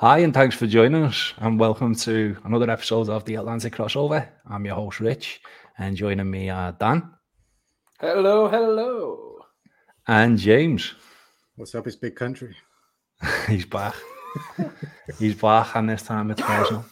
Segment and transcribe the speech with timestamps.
[0.00, 4.28] Hi, and thanks for joining us, and welcome to another episode of the Atlantic Crossover.
[4.48, 5.40] I'm your host, Rich,
[5.76, 7.10] and joining me are Dan.
[7.98, 9.40] Hello, hello.
[10.06, 10.94] And James.
[11.56, 11.88] What's up?
[11.88, 12.54] It's big country.
[13.48, 13.96] He's back.
[15.18, 16.84] He's back, and this time it's personal.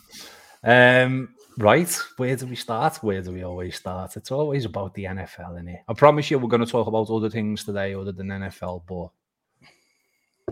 [0.65, 1.29] Um,
[1.59, 2.97] right, where do we start?
[3.05, 4.17] Where do we always start?
[4.17, 5.79] It's always about the NFL, in it.
[5.87, 9.11] I promise you, we're going to talk about other things today other than NFL, but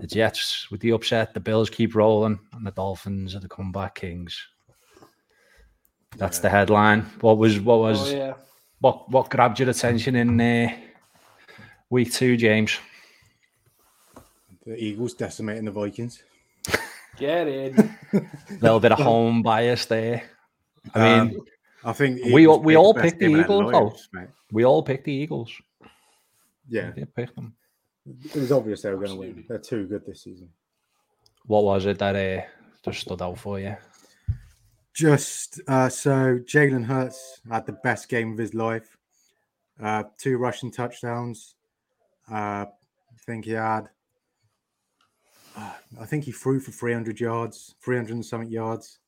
[0.00, 3.94] the Jets with the upset, the Bills keep rolling, and the Dolphins are the comeback
[3.94, 4.40] kings.
[6.17, 6.43] That's yeah.
[6.43, 7.03] the headline.
[7.20, 8.32] What was what was oh, yeah.
[8.80, 10.76] what what grabbed your attention in uh,
[11.90, 12.79] week two, James?
[14.67, 16.22] The Eagles decimating the Vikings.
[17.18, 17.96] Get in.
[18.12, 18.22] A
[18.61, 20.25] little bit of home bias there.
[20.95, 21.46] I mean, um,
[21.84, 23.72] I think we we all picked the Eagles.
[23.72, 24.26] Lawyers, though.
[24.50, 25.53] We all picked the Eagles.
[26.68, 27.54] Yeah, we did pick them.
[28.07, 29.44] It was obvious they were going to win.
[29.49, 30.49] They're too good this season.
[31.46, 32.45] What was it that uh,
[32.84, 33.77] just stood out for you?
[34.92, 38.97] Just uh, so Jalen Hurts had the best game of his life.
[39.83, 41.56] Uh, two rushing touchdowns.
[42.31, 43.89] Uh, I think he had.
[45.56, 48.98] Uh, I think he threw for 300 yards, 300 and something yards.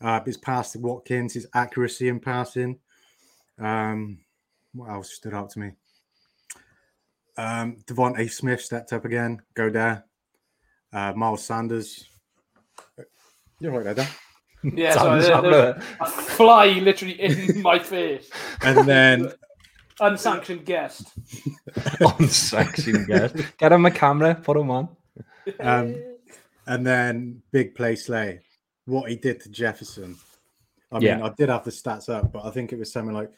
[0.00, 2.78] Uh, his pass to Watkins, his accuracy in passing.
[3.58, 4.18] Um,
[4.72, 5.72] what else stood out to me?
[7.36, 9.42] Um, DeVonta Smith stepped up again.
[9.54, 10.04] Go there.
[10.92, 12.08] Uh, Miles Sanders.
[13.60, 14.08] You're right there, Dan.
[14.72, 18.30] Yeah, sorry, a fly literally in my face.
[18.62, 19.30] And then
[20.00, 21.12] unsanctioned guest.
[22.00, 23.36] unsanctioned guest.
[23.58, 24.88] Get him a camera, put him on.
[25.60, 26.02] Um,
[26.66, 28.40] and then big play Slay.
[28.86, 30.16] What he did to Jefferson.
[30.90, 31.26] I mean, yeah.
[31.26, 33.32] I did have the stats up, but I think it was something like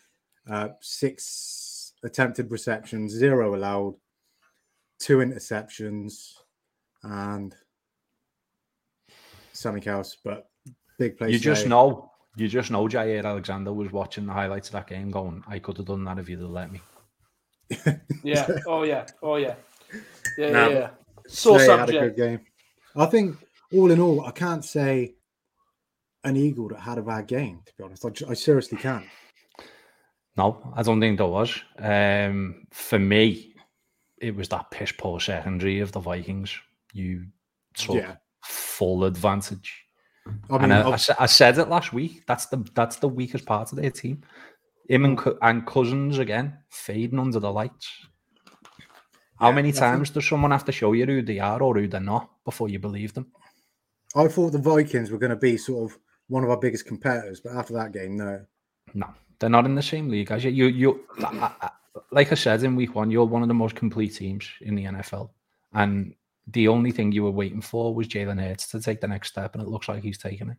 [0.48, 1.65] uh, six
[2.06, 3.96] attempted receptions, zero allowed,
[4.98, 6.32] two interceptions,
[7.02, 7.54] and
[9.52, 10.16] something else.
[10.24, 10.48] But
[10.98, 11.32] big play.
[11.32, 15.10] You just know, you just know Jaire Alexander was watching the highlights of that game
[15.10, 16.80] going, I could have done that if you'd have let me.
[18.22, 18.46] yeah.
[18.66, 19.06] Oh yeah.
[19.22, 19.56] Oh yeah.
[20.38, 20.50] Yeah.
[20.50, 20.78] Now, yeah.
[20.78, 20.90] yeah.
[21.26, 21.98] So subject.
[21.98, 22.40] Had a good game.
[22.94, 23.36] I think
[23.72, 25.14] all in all, I can't say
[26.22, 27.60] an Eagle that had a bad game.
[27.66, 29.04] To be honest, I, I seriously can't.
[30.36, 31.58] No, I don't think there was.
[31.78, 33.54] Um, for me,
[34.18, 36.54] it was that piss poor secondary of the Vikings.
[36.92, 37.26] You
[37.74, 38.16] took yeah.
[38.44, 39.84] full advantage.
[40.50, 42.24] I mean, and I, I, I, said it last week.
[42.26, 44.22] That's the that's the weakest part of their team.
[44.88, 47.88] Him and, and Cousins again fading under the lights.
[49.38, 50.14] How yeah, many times think...
[50.14, 52.78] does someone have to show you who they are or who they're not before you
[52.78, 53.26] believe them?
[54.14, 55.98] I thought the Vikings were going to be sort of
[56.28, 58.44] one of our biggest competitors, but after that game, no.
[58.94, 59.08] No,
[59.38, 60.50] they're not in the same league as you.
[60.50, 61.04] You, you,
[62.10, 64.84] like I said in week one, you're one of the most complete teams in the
[64.84, 65.30] NFL,
[65.72, 66.14] and
[66.48, 69.54] the only thing you were waiting for was Jalen Hurts to take the next step,
[69.54, 70.56] and it looks like he's taking it.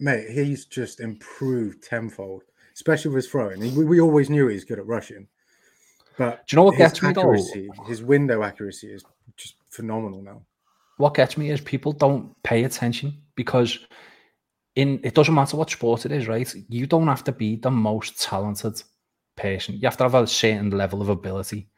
[0.00, 2.42] Mate, he's just improved tenfold,
[2.74, 3.60] especially with his throwing.
[3.76, 5.28] We, we always knew he's good at rushing,
[6.16, 7.84] but do you know what gets accuracy, me though?
[7.84, 9.04] His window accuracy is
[9.36, 10.42] just phenomenal now.
[10.96, 13.80] What gets me is people don't pay attention because
[14.76, 16.52] in it doesn't matter what sport it is, right?
[16.68, 18.82] You don't have to be the most talented
[19.36, 19.74] person.
[19.74, 21.68] You have to have a certain level of ability.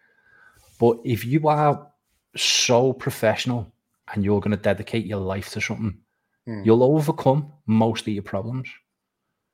[0.79, 1.91] But if you are
[2.37, 3.73] so professional
[4.13, 5.99] and you're going to dedicate your life to something,
[6.47, 6.65] mm.
[6.65, 8.69] you'll overcome most of your problems.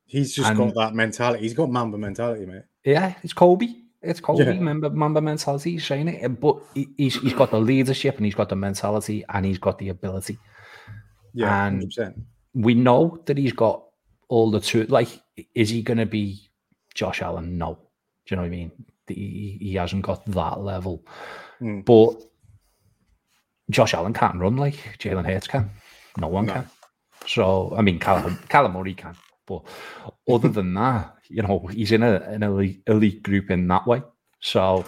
[0.06, 1.42] He's just and, got that mentality.
[1.42, 2.64] He's got Mamba mentality, mate.
[2.84, 3.69] Yeah, it's Kobe.
[4.02, 4.60] It's Kobe, yeah.
[4.60, 5.72] Mamba, Mamba mentality.
[5.72, 9.47] He's saying it, but he's he's got the leadership and he's got the mentality and
[9.47, 10.38] he's got the ability.
[11.32, 13.84] Yeah, and 100% we know that he's got
[14.28, 14.84] all the two.
[14.84, 15.08] Like,
[15.54, 16.50] is he going to be
[16.94, 17.58] Josh Allen?
[17.58, 17.74] No.
[18.26, 18.72] Do you know what I mean?
[19.08, 21.04] He, he hasn't got that level.
[21.60, 21.84] Mm.
[21.84, 22.22] But
[23.70, 25.70] Josh Allen can't run like Jalen Hurts can.
[26.18, 26.54] No one no.
[26.54, 26.70] can.
[27.26, 29.14] So, I mean, Callum, Callum Murray can.
[29.46, 29.62] But
[30.28, 34.02] other than that, you know, he's in a, an elite, elite group in that way.
[34.40, 34.84] So,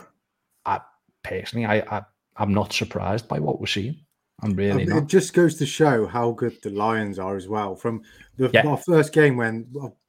[0.65, 0.81] I
[1.23, 2.03] personally, I, I
[2.37, 4.05] I'm not surprised by what we're seeing.
[4.41, 7.77] I'm really It just goes to show how good the Lions are as well.
[7.77, 8.03] From
[8.37, 8.67] the yeah.
[8.67, 9.67] our first game when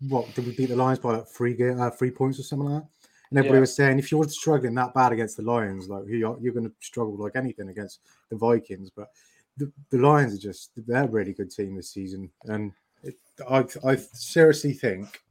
[0.07, 2.81] what did we beat the Lions by like three uh, three points or something like
[2.81, 2.89] that?
[3.29, 3.61] And everybody yeah.
[3.61, 6.73] was saying if you're struggling that bad against the Lions, like you're, you're going to
[6.79, 8.89] struggle like anything against the Vikings.
[8.89, 9.09] But
[9.57, 12.71] the, the Lions are just they're a really good team this season, and
[13.03, 13.15] it,
[13.49, 15.21] I I seriously think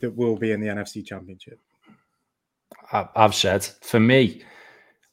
[0.00, 1.60] that we'll be in the NFC Championship.
[2.90, 4.42] I've said for me,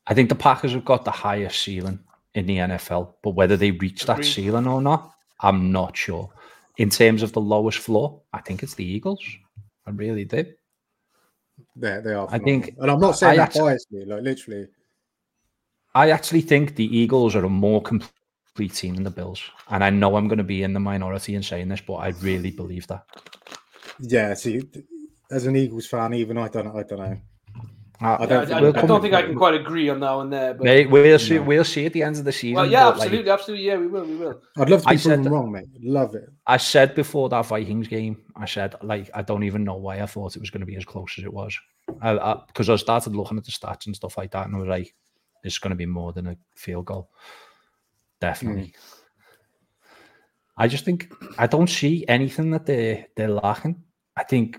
[0.07, 1.99] I think the Packers have got the highest ceiling
[2.35, 6.29] in the NFL, but whether they reach that ceiling or not, I'm not sure.
[6.77, 9.23] In terms of the lowest floor, I think it's the Eagles.
[9.87, 10.45] I really do.
[11.75, 12.27] They, they are.
[12.27, 12.29] Phenomenal.
[12.31, 14.67] I think, and I'm not saying I that actually, biasly, like literally.
[15.93, 19.41] I actually think the Eagles are a more complete seen in the Bills.
[19.69, 22.09] And I know I'm going to be in the minority in saying this, but I
[22.21, 23.05] really believe that.
[23.99, 24.61] Yeah, see,
[25.31, 27.17] as an Eagles fan, even I don't, I don't know.
[28.01, 30.29] I, I don't, I, we'll I don't think I can quite agree on that one
[30.29, 30.53] there.
[30.53, 31.35] But mate, we'll see.
[31.35, 31.43] No.
[31.43, 32.55] We'll see at the end of the season.
[32.55, 33.65] Well, yeah, absolutely, like, absolutely.
[33.65, 34.05] Yeah, we will.
[34.05, 34.41] We will.
[34.57, 35.67] I'd love to be proven wrong, mate.
[35.81, 36.29] Love it.
[36.45, 40.05] I said before that Vikings game, I said like I don't even know why I
[40.05, 41.57] thought it was going to be as close as it was,
[41.87, 44.67] because I, I, started looking at the stats and stuff like that, and I was
[44.67, 44.93] like,
[45.43, 47.09] it's going to be more than a field goal,
[48.19, 48.73] definitely.
[48.77, 49.01] Mm.
[50.57, 53.83] I just think I don't see anything that they they're lacking.
[54.17, 54.57] I think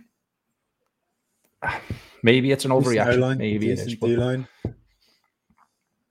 [2.26, 3.18] maybe it's an overreaction.
[3.18, 3.94] O-line, maybe it is.
[3.94, 4.10] But...
[4.10, 4.48] line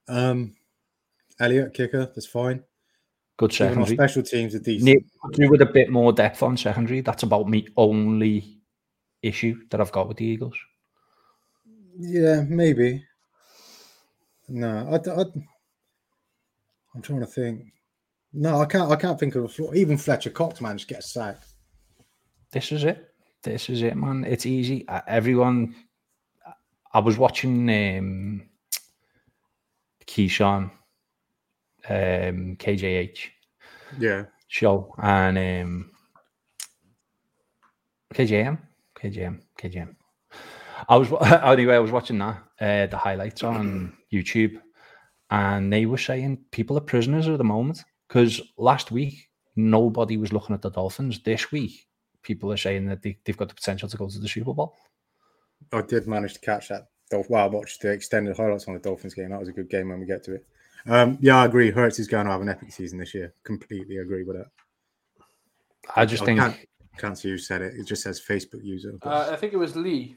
[0.08, 0.56] Um,
[1.40, 2.64] Elliott kicker, that's fine.
[3.38, 3.96] Good secondary.
[3.98, 4.86] special teams are decent.
[4.86, 7.02] Need do with a bit more depth on secondary.
[7.02, 8.62] That's about me only
[9.22, 10.56] issue that I've got with the Eagles.
[11.98, 13.04] Yeah, maybe.
[14.48, 15.26] No, I, I,
[16.94, 17.74] I'm trying to think.
[18.32, 18.90] No, I can't.
[18.90, 21.48] I can't think of a even Fletcher Cox managed to get sacked.
[22.52, 23.12] This is it.
[23.44, 24.24] This is it, man.
[24.24, 24.88] It's easy.
[24.88, 25.76] Uh, everyone.
[26.96, 28.44] I was watching um,
[30.08, 30.72] Keyshawn,
[31.90, 33.18] um, KJH,
[34.00, 35.92] yeah, show, and um,
[38.14, 38.60] KJM,
[38.98, 39.96] KJM, KJM.
[40.88, 41.12] I was
[41.44, 41.76] anyway.
[41.76, 44.62] I was watching that uh, the highlights on YouTube,
[45.30, 49.28] and they were saying people are prisoners at the moment because last week
[49.58, 51.22] nobody was looking at the Dolphins.
[51.24, 51.88] This week,
[52.22, 54.74] people are saying that they, have got the potential to go to the Super Bowl.
[55.72, 56.88] I did manage to catch that.
[57.12, 59.30] Well, I watched the extended highlights on the Dolphins game.
[59.30, 60.46] That was a good game when we get to it.
[60.88, 61.72] Um, yeah, I agree.
[61.72, 63.34] Hurts is going to have an epic season this year.
[63.44, 64.48] Completely agree with that.
[65.96, 66.58] I just I think can't,
[66.98, 67.74] can't, see who said it.
[67.76, 68.98] It just says Facebook user.
[69.04, 70.16] Uh, I think it was Lee.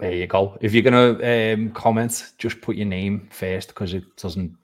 [0.00, 0.58] There you go.
[0.60, 4.56] If you're gonna um, comment, just put your name first because it doesn't.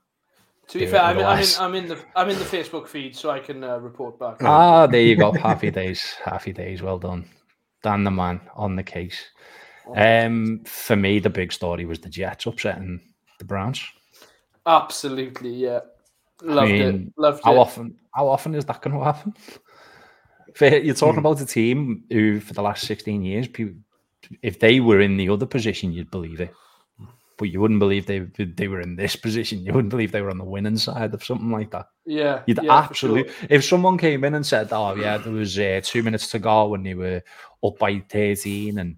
[0.68, 3.14] To be fair, I'm in, I'm in, I'm, in, the I'm in the Facebook feed,
[3.16, 4.42] so I can uh, report back.
[4.42, 5.32] Ah, there you go.
[5.32, 6.16] Happy days.
[6.24, 6.82] Happy days.
[6.82, 7.24] Well done,
[7.82, 9.24] Dan the man on the case.
[9.96, 13.00] Um, for me, the big story was the Jets upsetting
[13.38, 13.82] the Browns.
[14.66, 15.80] Absolutely, yeah.
[16.42, 17.20] Loved I mean, it.
[17.20, 17.58] Loved how it.
[17.58, 17.96] often?
[18.14, 19.34] How often is that going to happen?
[20.60, 21.18] You're talking mm.
[21.18, 23.48] about a team who, for the last 16 years,
[24.42, 26.52] if they were in the other position, you'd believe it.
[27.40, 29.64] But you wouldn't believe they they were in this position.
[29.64, 31.86] You wouldn't believe they were on the winning side of something like that.
[32.04, 33.32] Yeah, you'd yeah, absolutely.
[33.32, 33.48] Sure.
[33.48, 36.68] If someone came in and said, "Oh yeah, there was uh, two minutes to go
[36.68, 37.22] when they were
[37.64, 38.96] up by 13 and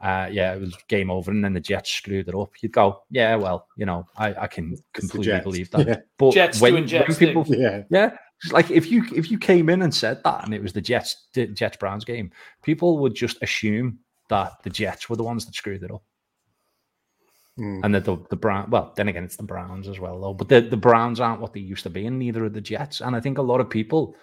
[0.00, 2.52] uh, yeah, it was game over, and then the Jets screwed it up.
[2.60, 5.78] You'd go, yeah, well, you know, I, I can completely believe that.
[5.88, 5.96] Yeah.
[6.18, 8.16] But Jets when, when people, yeah, yeah,
[8.50, 11.26] like if you if you came in and said that, and it was the Jets
[11.34, 12.30] the Jets Browns game,
[12.62, 13.98] people would just assume
[14.28, 16.02] that the Jets were the ones that screwed it up.
[17.58, 17.80] Mm.
[17.82, 20.34] And that the, the Brown, well, then again, it's the Browns as well, though.
[20.34, 23.00] But the, the Browns aren't what they used to be, and neither are the Jets.
[23.00, 24.14] And I think a lot of people,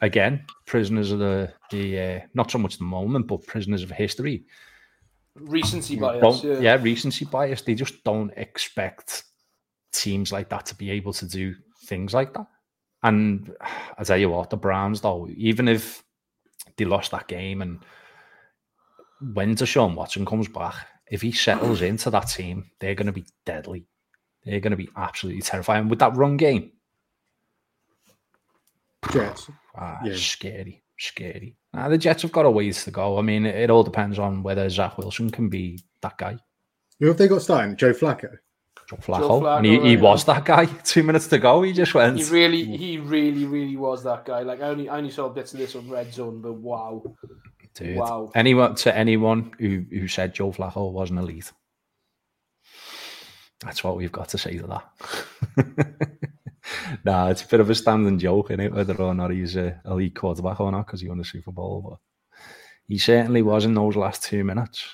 [0.00, 4.44] again, prisoners of the the uh, not so much the moment, but prisoners of history,
[5.34, 6.44] recency bias.
[6.44, 6.60] Yeah.
[6.60, 7.62] yeah, recency bias.
[7.62, 9.24] They just don't expect
[9.92, 11.54] teams like that to be able to do
[11.86, 12.46] things like that.
[13.02, 13.52] And
[13.98, 16.04] I tell you what, the Browns, though, even if
[16.76, 17.84] they lost that game and
[19.34, 20.74] when Deshaun Watson comes back,
[21.10, 23.84] if he settles into that team, they're going to be deadly.
[24.44, 26.72] They're going to be absolutely terrifying with that run game.
[29.12, 29.50] Jets.
[29.76, 30.14] Ah, yeah.
[30.14, 31.56] Scary, scary.
[31.74, 33.18] Now, the Jets have got a ways to go.
[33.18, 36.38] I mean, it, it all depends on whether Zach Wilson can be that guy.
[37.00, 37.76] Who have they got starting?
[37.76, 38.38] Joe Flacco.
[38.88, 40.64] Joe Flacco, Joe Flacco and he, he was that guy.
[40.84, 42.18] Two minutes to go, he just went.
[42.18, 44.42] He really, he really, really was that guy.
[44.42, 47.02] Like I only, I only saw bits of this on Red Zone, but wow,
[47.80, 48.30] Dude, wow.
[48.34, 51.50] Anyone to anyone who who said Joe Flacco wasn't elite,
[53.60, 55.96] that's what we've got to say to that.
[57.04, 59.80] nah, it's a bit of a standing joke, in it, whether or not he's a
[59.86, 61.86] elite quarterback or not because he won the Super Bowl.
[61.88, 62.44] But
[62.86, 64.84] he certainly was in those last two minutes.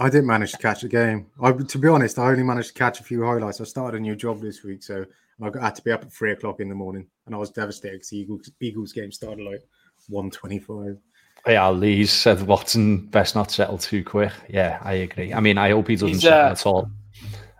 [0.00, 1.26] I didn't manage to catch the game.
[1.42, 3.60] I, to be honest, I only managed to catch a few highlights.
[3.60, 5.04] I started a new job this week, so
[5.42, 7.94] I had to be up at three o'clock in the morning, and I was devastated
[7.94, 9.62] because the Eagles, Eagles game started like
[10.08, 10.98] one twenty-five.
[11.46, 14.32] Yeah, Lee said Watson best not settle too quick.
[14.48, 15.32] Yeah, I agree.
[15.32, 16.90] I mean, I hope he doesn't He's, settle uh, at all.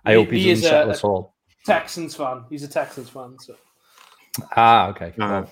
[0.05, 1.35] I he, hope he, he doesn't settle a, at all.
[1.65, 2.45] Texans fan.
[2.51, 3.37] He's a Texans fan.
[3.41, 3.55] So.
[4.57, 5.15] Ah, okay.
[5.19, 5.47] Uh-huh.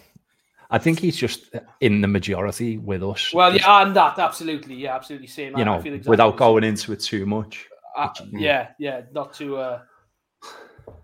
[0.69, 3.33] I think he's just in the majority with us.
[3.33, 5.57] Well, yeah, and that absolutely, yeah, absolutely same.
[5.57, 7.69] You know, exactly without going into it too much.
[7.97, 9.81] Uh, yeah, yeah, not to uh,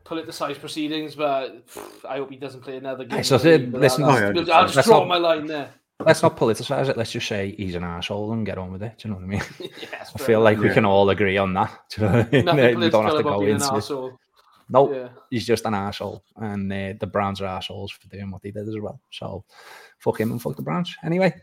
[0.05, 1.65] politicize proceedings, but
[2.09, 3.23] I hope he doesn't play another game.
[3.23, 5.71] So, listen, I'll, I'll, I'll just draw my line there.
[6.01, 6.97] Let's not politicize it.
[6.97, 8.99] Let's just say he's an asshole and get on with it.
[8.99, 9.43] Do you know what I mean?
[10.15, 11.71] I feel like we can all agree on that.
[11.91, 12.81] Do you know what I mean?
[12.81, 14.19] we don't have to go into.
[14.69, 15.09] No, nope, yeah.
[15.31, 18.67] he's just an asshole, and uh, the Browns are assholes for doing what they did
[18.69, 19.01] as well.
[19.11, 19.45] So,
[19.99, 20.97] fuck him and fuck the Browns.
[21.05, 21.35] Anyway,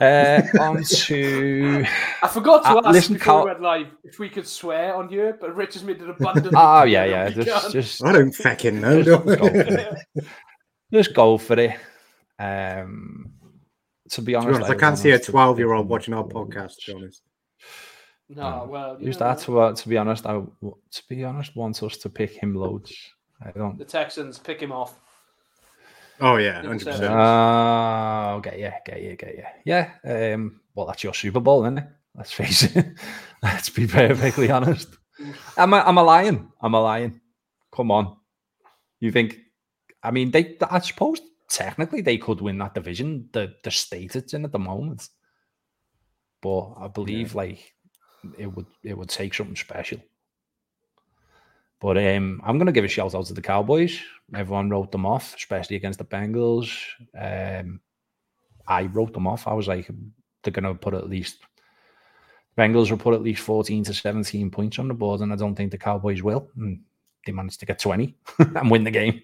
[0.00, 1.84] uh, on to.
[2.22, 4.96] I forgot to uh, ask listen, before Cal- we went live if we could swear
[4.96, 6.54] on here, but Rich has made it abundant.
[6.56, 7.28] oh yeah, yeah.
[7.28, 9.02] Just, just, I don't fucking know.
[9.02, 10.06] Just, go, for it.
[10.92, 11.78] just go for it.
[12.38, 13.31] Um,
[14.12, 16.76] to be honest, to be honest I can't see a twelve-year-old watching our podcast.
[16.84, 17.22] To be honest.
[18.28, 19.38] No, um, well, who's that?
[19.40, 22.94] To, uh, to be honest, I to be honest wants us to pick him loads.
[23.44, 23.78] I don't.
[23.78, 24.98] The Texans pick him off.
[26.20, 27.12] Oh yeah, hundred percent.
[27.12, 30.34] Oh, okay, yeah, get yeah, okay, yeah, yeah.
[30.34, 31.88] Um, well, that's your Super Bowl, isn't it?
[32.14, 32.86] Let's face it.
[33.42, 34.88] Let's be perfectly honest.
[35.56, 36.52] I'm a, I'm a lion.
[36.60, 37.20] I'm a lion.
[37.74, 38.16] Come on.
[39.00, 39.38] You think?
[40.02, 40.56] I mean, they.
[40.70, 41.20] I suppose
[41.52, 43.28] technically they could win that division.
[43.32, 45.08] The the state it's in at the moment,
[46.40, 47.38] but I believe yeah.
[47.38, 47.74] like
[48.38, 49.98] it would it would take something special.
[51.80, 53.98] But um, I'm going to give a shout out to the Cowboys.
[54.36, 56.72] Everyone wrote them off, especially against the Bengals.
[57.18, 57.80] Um,
[58.68, 59.48] I wrote them off.
[59.48, 59.90] I was like,
[60.42, 61.38] they're going to put at least
[62.56, 65.56] Bengals will put at least 14 to 17 points on the board, and I don't
[65.56, 66.48] think the Cowboys will.
[66.56, 66.82] And
[67.26, 69.22] they managed to get 20 and win the game.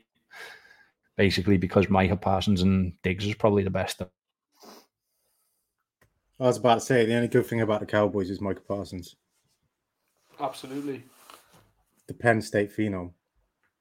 [1.18, 4.06] Basically, because Micah Parsons and Diggs is probably the best I
[6.44, 9.16] was about to say the only good thing about the Cowboys is Micah Parsons.
[10.38, 11.02] Absolutely.
[12.06, 13.10] The Penn State phenom.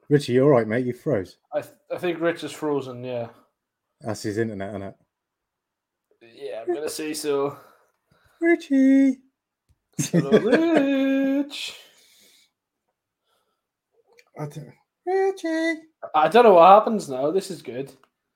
[0.10, 0.84] Richie, you all right, mate?
[0.88, 1.38] You froze.
[1.53, 3.03] I th- I think Rich is frozen.
[3.03, 3.27] Yeah.
[4.01, 4.96] That's his internet, isn't it?
[6.34, 7.60] Yeah, I'm gonna say so.
[8.41, 9.17] Richie.
[10.12, 10.32] Hello,
[11.44, 11.75] Rich.
[14.39, 14.74] I don't,
[15.06, 15.82] Richie.
[16.16, 17.32] I don't know what happens now.
[17.32, 17.92] This is good.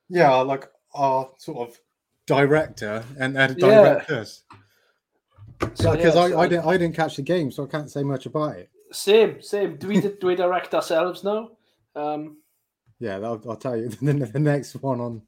[0.10, 1.80] Yeah, like our sort of
[2.28, 4.44] director and, directors.
[5.60, 7.90] Because so, yeah, so I, I, didn't I didn't catch the game, so I can't
[7.90, 8.70] say much about it.
[8.92, 9.78] Same, same.
[9.78, 11.52] Do we do we direct ourselves now?
[11.96, 12.38] Um,
[13.00, 15.22] yeah, I'll, I'll tell you the, the next one on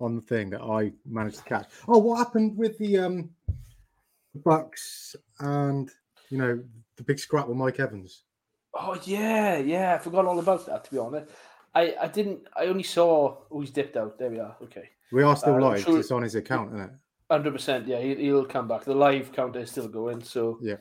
[0.00, 1.68] on the thing that I managed to catch.
[1.86, 3.30] Oh, what happened with the um
[4.34, 5.90] Bucks and
[6.30, 6.62] you know
[6.96, 8.22] the big scrap with Mike Evans?
[8.74, 9.94] Oh yeah, yeah.
[9.94, 10.84] I forgot all about that.
[10.84, 11.30] To be honest,
[11.74, 12.40] I I didn't.
[12.56, 13.36] I only saw.
[13.50, 14.18] Oh, he's dipped out.
[14.18, 14.56] There we are.
[14.62, 14.88] Okay.
[15.12, 15.82] We are still uh, live.
[15.82, 16.90] Sure it's on his account, isn't it?
[17.30, 17.86] Hundred percent.
[17.86, 18.84] Yeah, he, will come back.
[18.84, 20.22] The live count is still going.
[20.22, 20.76] So yeah,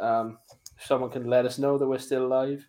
[0.00, 0.38] um,
[0.78, 2.66] someone can let us know that we're still live.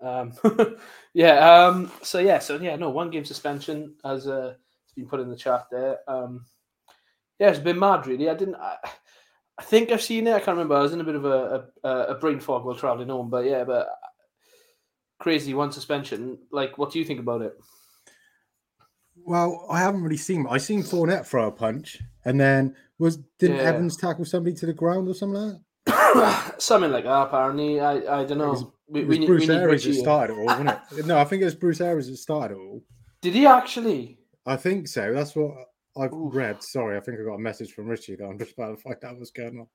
[0.00, 0.32] Um,
[1.14, 1.64] yeah.
[1.64, 2.38] Um, so yeah.
[2.38, 2.76] So yeah.
[2.76, 4.54] No one game suspension as uh,
[4.84, 5.98] it's been put in the chat there.
[6.06, 6.46] Um,
[7.40, 8.06] yeah, it's been mad.
[8.06, 8.56] Really, I didn't.
[8.56, 8.76] I,
[9.58, 10.34] I think I've seen it.
[10.34, 10.76] I can't remember.
[10.76, 13.28] I was in a bit of a, a, a brain fog while traveling home.
[13.28, 13.88] But yeah, but
[15.18, 16.38] crazy one suspension.
[16.50, 17.58] Like, what do you think about it?
[19.24, 20.46] Well, I haven't really seen.
[20.48, 23.64] I seen Fournette throw a punch, and then was didn't yeah.
[23.64, 25.56] Evans tackle somebody to the ground or something like
[25.86, 26.54] that?
[26.58, 27.22] something like that.
[27.22, 28.46] Apparently, I I don't know.
[28.46, 31.06] It was, we, it was we, Bruce we Arians that started it all, wasn't it?
[31.06, 32.82] no, I think it was Bruce Arians that started it all.
[33.20, 34.18] Did he actually?
[34.46, 35.12] I think so.
[35.12, 35.52] That's what
[35.98, 36.34] I've Oof.
[36.34, 36.62] read.
[36.62, 38.96] Sorry, I think I got a message from Richie that I'm just about to find
[39.04, 39.66] out what's going on.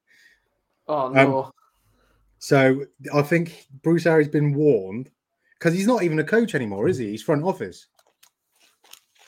[0.88, 1.44] Oh no.
[1.44, 1.52] Um,
[2.40, 5.10] so I think Bruce Arians been warned
[5.64, 7.12] because he's not even a coach anymore, is he?
[7.12, 7.88] He's front office.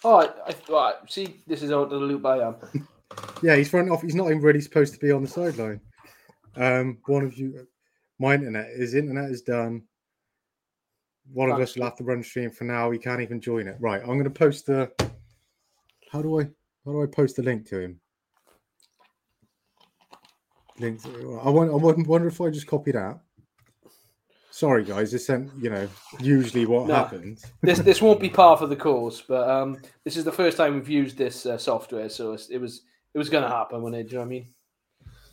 [0.03, 2.55] Oh, I, I, see, this is out of the loop I am.
[3.41, 4.01] yeah, he's front off.
[4.01, 5.79] He's not even really supposed to be on the sideline.
[6.57, 7.65] Um, one of you,
[8.19, 9.83] my internet, his internet is done.
[11.31, 12.91] One of us will have to run stream for now.
[12.91, 13.77] He can't even join it.
[13.79, 14.91] Right, I'm going to post the.
[16.11, 16.43] How do I?
[16.83, 18.01] How do I post the link to him?
[20.79, 21.01] Link.
[21.03, 21.71] To, I want.
[21.71, 23.21] I wouldn't wonder if I just copy that.
[24.55, 25.11] Sorry, guys.
[25.11, 25.85] This isn't, you know,
[26.21, 27.45] usually what no, happens.
[27.61, 30.75] this this won't be part of the course, but um, this is the first time
[30.75, 32.83] we've used this uh, software, so it was
[33.13, 34.03] it was going to happen when it.
[34.03, 34.47] Do you know what I mean?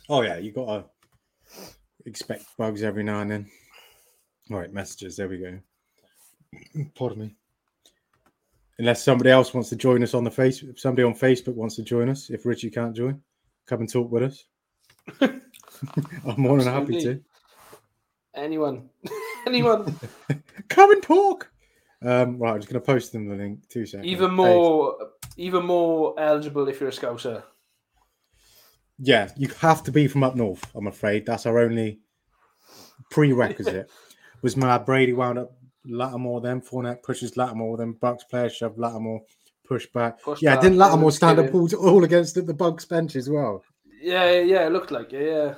[0.09, 1.63] Oh yeah, you got to
[2.05, 3.49] expect bugs every now and then.
[4.51, 5.15] All right, messages.
[5.15, 5.57] There we go.
[6.95, 7.35] Pardon me.
[8.77, 11.77] Unless somebody else wants to join us on the face, if somebody on Facebook wants
[11.77, 13.21] to join us, if Richie can't join,
[13.67, 14.43] come and talk with us.
[15.21, 17.23] I'm more than happy to.
[18.35, 18.89] Anyone,
[19.47, 19.99] anyone,
[20.69, 21.49] come and talk.
[22.01, 23.69] Um, right, I'm just going to post them the link.
[23.69, 24.07] Two seconds.
[24.07, 24.97] Even more,
[25.37, 27.43] even more eligible if you're a scouser.
[28.99, 30.65] Yeah, you have to be from up north.
[30.75, 31.99] I'm afraid that's our only
[33.09, 33.89] prerequisite.
[34.41, 34.85] was mad.
[34.85, 35.53] Brady wound up
[35.85, 39.21] Lattimore, then Fournette pushes Lattimore, then Bucks player shove Lattimore,
[39.65, 40.21] push back.
[40.21, 40.61] Push yeah, back.
[40.61, 43.63] didn't Lattimore stand up all, all against the, the Bucks bench as well?
[44.01, 45.27] Yeah, yeah, it looked like it.
[45.27, 45.55] Yeah.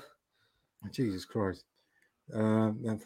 [0.92, 1.66] Jesus Christ.
[2.34, 3.00] Um,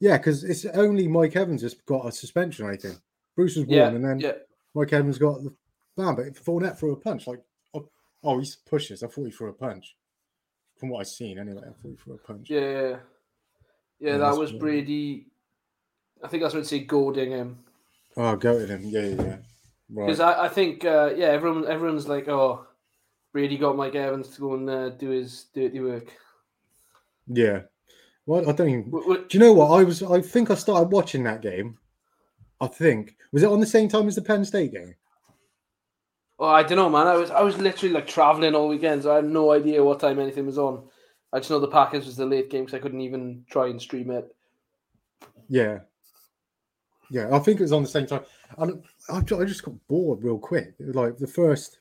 [0.00, 2.98] yeah, because it's only Mike Evans has got a suspension, I think.
[3.34, 4.32] Bruce was one, yeah, and then yeah.
[4.74, 5.54] Mike Evans got the
[5.96, 7.26] ban, but Fournette threw a punch.
[7.26, 7.42] Like,
[7.74, 7.88] oh,
[8.22, 9.02] oh, he pushes.
[9.02, 9.96] I thought he threw a punch.
[10.76, 12.48] From what I've seen, anyway, I thought he threw a punch.
[12.48, 12.96] Yeah, yeah,
[13.98, 14.16] yeah.
[14.18, 15.26] that was Brady.
[16.22, 17.58] I think that's what say goading him.
[18.16, 18.82] Oh, goading him.
[18.84, 19.36] Yeah, yeah, yeah.
[19.90, 22.66] Because I, I think uh, yeah, everyone everyone's like, oh,
[23.32, 26.12] Brady got Mike Evans to go and uh, do his dirty work.
[27.28, 27.62] Yeah.
[28.26, 28.90] Well, I don't even.
[28.90, 29.70] What, what, do you know what?
[29.70, 30.02] I was.
[30.02, 31.78] I think I started watching that game.
[32.60, 34.94] I think was it on the same time as the Penn State game.
[36.38, 37.06] Oh, I don't know, man.
[37.06, 40.00] I was I was literally like traveling all weekend, so I had no idea what
[40.00, 40.88] time anything was on.
[41.32, 43.80] I just know the Packers was the late game because I couldn't even try and
[43.80, 44.34] stream it.
[45.48, 45.80] Yeah,
[47.10, 47.34] yeah.
[47.34, 48.22] I think it was on the same time.
[48.58, 48.68] I,
[49.10, 50.74] I just got bored real quick.
[50.78, 51.78] Like the first,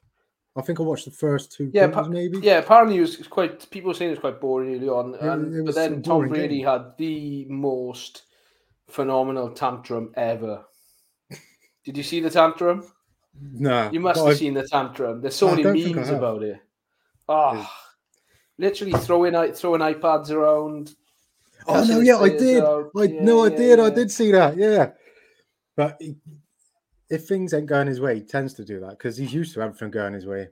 [0.57, 1.69] I think I watched the first two.
[1.71, 2.39] Yeah, maybe.
[2.39, 3.69] Yeah, apparently it was quite.
[3.69, 6.65] People were saying it was quite boring early on, and, but then Tom Brady game.
[6.65, 8.23] had the most
[8.87, 10.65] phenomenal tantrum ever.
[11.85, 12.91] Did you see the tantrum?
[13.39, 13.89] No.
[13.91, 14.37] You must have I've...
[14.37, 15.21] seen the tantrum.
[15.21, 16.59] There's so many memes about it.
[17.29, 17.67] Oh, yeah.
[18.57, 20.95] literally throwing throwing iPads around.
[21.67, 22.63] Oh no, yeah, I did.
[22.63, 22.89] Out.
[22.95, 23.79] I yeah, no, I yeah, did.
[23.79, 24.57] I did see that.
[24.57, 24.91] Yeah,
[25.75, 26.01] but
[27.09, 29.61] if things ain't going his way, he tends to do that because he's used to
[29.61, 30.49] everything going his way.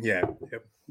[0.00, 0.22] Yeah,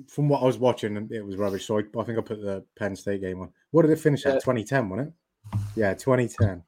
[0.08, 1.66] from what I was watching, it was rubbish.
[1.66, 3.52] So I, I think I put the Penn State game on.
[3.72, 4.42] What did it finish at?
[4.42, 5.60] 2010, wasn't it?
[5.76, 6.64] Yeah, 2010.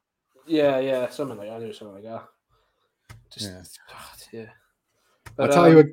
[0.46, 2.24] Yeah, yeah, something like I knew something like that.
[3.30, 3.62] Just yeah.
[3.88, 4.46] God, yeah.
[5.36, 5.86] But, I'll tell um, you what.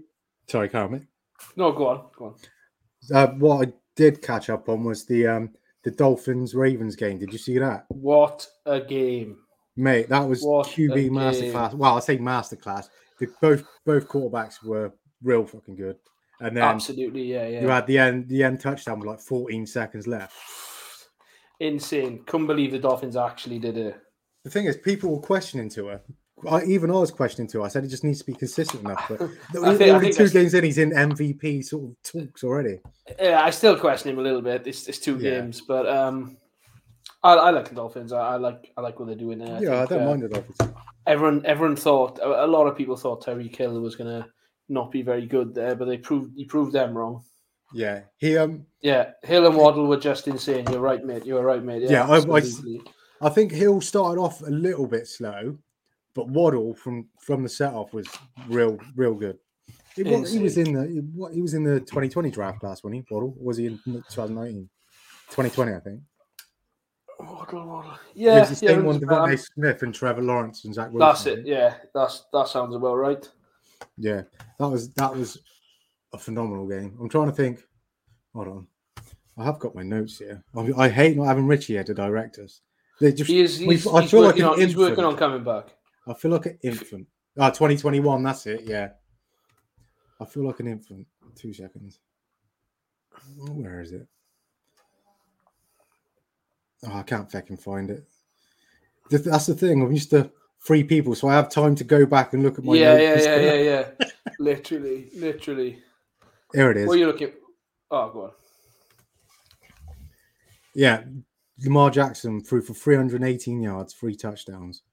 [0.48, 1.08] Sorry, Carmen.
[1.56, 2.36] No, go on, go on.
[3.13, 5.51] Uh, what I did catch up on was the um
[5.84, 7.20] the Dolphins Ravens game.
[7.20, 7.86] Did you see that?
[7.89, 9.38] What a game,
[9.77, 10.10] mate!
[10.10, 11.74] That was what QB masterclass.
[11.74, 12.89] Well, I say masterclass.
[13.19, 14.91] The, both both quarterbacks were
[15.24, 15.98] real fucking good.
[16.39, 17.62] And then absolutely, yeah, yeah.
[17.62, 20.36] You had the end the end touchdown with like 14 seconds left.
[21.60, 22.24] Insane!
[22.25, 23.98] Couldn't believe the Dolphins actually did it.
[24.43, 26.00] The thing is, people were questioning Tua.
[26.48, 27.65] I, even I was questioning Tua.
[27.65, 29.03] I said it just needs to be consistent enough.
[29.10, 29.19] But
[29.77, 32.79] think, already two games in, he's in MVP sort of talks already.
[33.19, 34.67] Yeah, I still question him a little bit.
[34.67, 35.41] It's, it's two yeah.
[35.41, 36.38] games, but um,
[37.27, 38.13] I, I, like the Dolphins.
[38.13, 39.57] I, I, like I like what they're doing there.
[39.57, 40.75] I yeah, think, I don't uh, mind the Dolphins.
[41.05, 44.28] Everyone everyone thought a lot of people thought Tyreek Hill was gonna
[44.69, 47.23] not be very good there, but they proved he proved them wrong.
[47.73, 48.65] Yeah, he um.
[48.82, 50.65] Yeah, Hill and Waddle were just insane.
[50.71, 51.25] You're right, mate.
[51.25, 51.84] You're right, mate.
[51.84, 55.58] Yeah, yeah I, I, I think Hill started off a little bit slow,
[56.13, 58.08] but Waddle from from the set off was
[58.47, 59.38] real real good.
[59.95, 62.93] He was, he was in the what he was in the 2020 draft class when
[62.93, 64.69] he Waddle was he in 2019
[65.30, 66.02] 2020 I think.
[67.19, 67.99] Waddle, Waddle.
[68.13, 70.99] Yeah, the same yeah, one DeVonta Smith and Trevor Lawrence and Zach Wilson.
[70.99, 71.47] That's it.
[71.47, 73.30] Yeah, that's that sounds about right.
[73.97, 74.23] Yeah,
[74.60, 75.39] that was that was
[76.13, 76.97] a phenomenal game.
[76.99, 77.63] I'm trying to think.
[78.34, 78.67] Hold on,
[79.38, 80.43] I have got my notes here.
[80.56, 82.62] I, I hate not having Richie here to direct us.
[82.99, 85.75] They just, he is, he's, I feel like on, he's working on coming back.
[86.08, 87.08] I feel like an infant.
[87.38, 88.23] Ah, 2021.
[88.23, 88.62] That's it.
[88.63, 88.89] Yeah.
[90.19, 91.06] I feel like an infant.
[91.36, 91.99] Two seconds.
[93.38, 94.08] Where is it?
[96.86, 98.04] Oh, I can't fucking find it.
[99.10, 99.82] That's the thing.
[99.82, 100.32] I'm used to
[100.66, 102.76] three people, so I have time to go back and look at my.
[102.76, 103.54] Yeah, yeah, yeah, yeah,
[104.00, 104.08] yeah.
[104.40, 105.80] literally, literally.
[106.54, 106.88] There it is.
[106.88, 107.32] What are you looking?
[107.90, 108.32] Oh, go on.
[110.76, 111.04] Yeah,
[111.63, 114.84] Lamar Jackson threw for 318 yards, three touchdowns.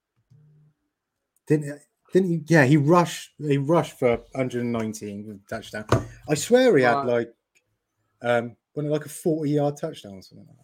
[1.47, 1.81] Didn't
[2.13, 2.43] didn't he?
[2.47, 3.33] Yeah, he rushed.
[3.39, 5.85] He rushed for 119 with touchdown.
[6.29, 7.35] I swear he had like
[8.23, 10.64] um, like a 40 yard touchdown or something like that.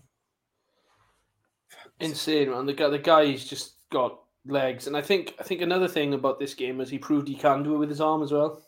[2.01, 2.67] Insane, man.
[2.67, 6.39] The guy, the guy's just got legs, and I think I think another thing about
[6.39, 8.63] this game is he proved he can do it with his arm as well.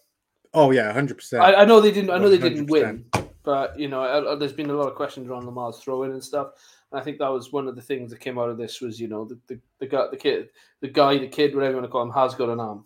[0.54, 1.42] Oh yeah, hundred percent.
[1.42, 2.10] I, know they didn't.
[2.10, 3.06] I know they didn't win,
[3.42, 6.22] but you know, I, I, there's been a lot of questions around Lamar's throwing and
[6.22, 6.52] stuff.
[6.90, 9.00] And I think that was one of the things that came out of this was
[9.00, 11.86] you know the the, the guy, the kid, the guy, the kid, whatever you want
[11.86, 12.84] to call him, has got an arm.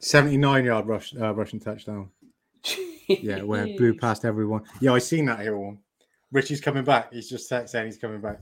[0.00, 2.10] Seventy nine yard rush, uh, rushing touchdown.
[3.08, 4.62] yeah, where blew past everyone.
[4.80, 5.78] Yeah, I seen that here one.
[6.32, 7.12] Richie's coming back.
[7.12, 8.40] He's just saying he's coming back.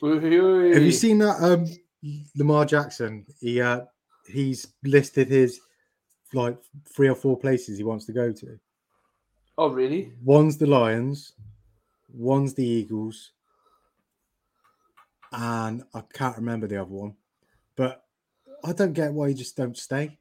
[0.00, 1.36] Have you seen that?
[1.40, 1.66] Um,
[2.36, 3.26] Lamar Jackson.
[3.40, 3.82] He uh,
[4.26, 5.60] he's listed his
[6.32, 6.58] like
[6.88, 8.58] three or four places he wants to go to.
[9.56, 10.12] Oh, really?
[10.22, 11.32] One's the Lions,
[12.12, 13.32] one's the Eagles,
[15.32, 17.14] and I can't remember the other one.
[17.76, 18.04] But
[18.64, 20.18] I don't get why he just don't stay.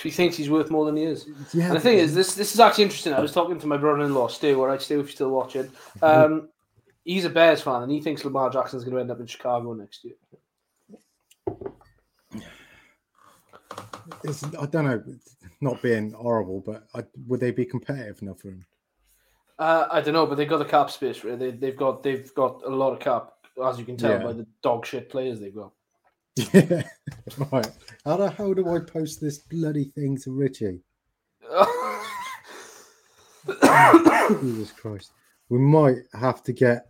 [0.00, 1.26] He thinks he's worth more than he is.
[1.52, 1.66] Yeah.
[1.66, 3.12] And the thing is, this this is actually interesting.
[3.12, 4.60] I was talking to my brother-in-law, Stu.
[4.60, 6.04] All right, Stu, if you're still watching, mm-hmm.
[6.04, 6.48] um,
[7.04, 9.72] he's a Bears fan, and he thinks Lamar Jackson's going to end up in Chicago
[9.72, 10.14] next year.
[14.24, 15.02] It's, I don't know,
[15.60, 18.64] not being horrible, but I, would they be competitive enough for him?
[19.58, 21.22] Uh, I don't know, but they've got the cap space.
[21.22, 21.38] Right?
[21.38, 23.32] They, they've got they've got a lot of cap,
[23.64, 24.22] as you can tell yeah.
[24.22, 25.72] by the dog shit players they've got.
[26.36, 26.82] Yeah,
[27.52, 27.68] right.
[28.04, 30.80] How the hell do I post this bloody thing to Richie?
[34.40, 35.12] Jesus Christ.
[35.50, 36.89] We might have to get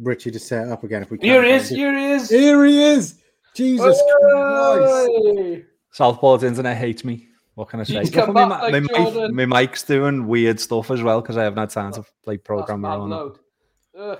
[0.00, 1.28] Richie to set it up again if we can.
[1.28, 1.68] Here he is.
[1.68, 2.30] Here he is.
[2.30, 3.20] Here he is.
[3.54, 5.10] Jesus Christ.
[5.26, 5.64] Hey!
[5.92, 7.26] Southport internet hates me.
[7.54, 8.00] What can I say?
[8.00, 11.20] He's come my, back mi- like my, mic, my mic's doing weird stuff as well
[11.20, 14.16] because I haven't had time to play program mad on.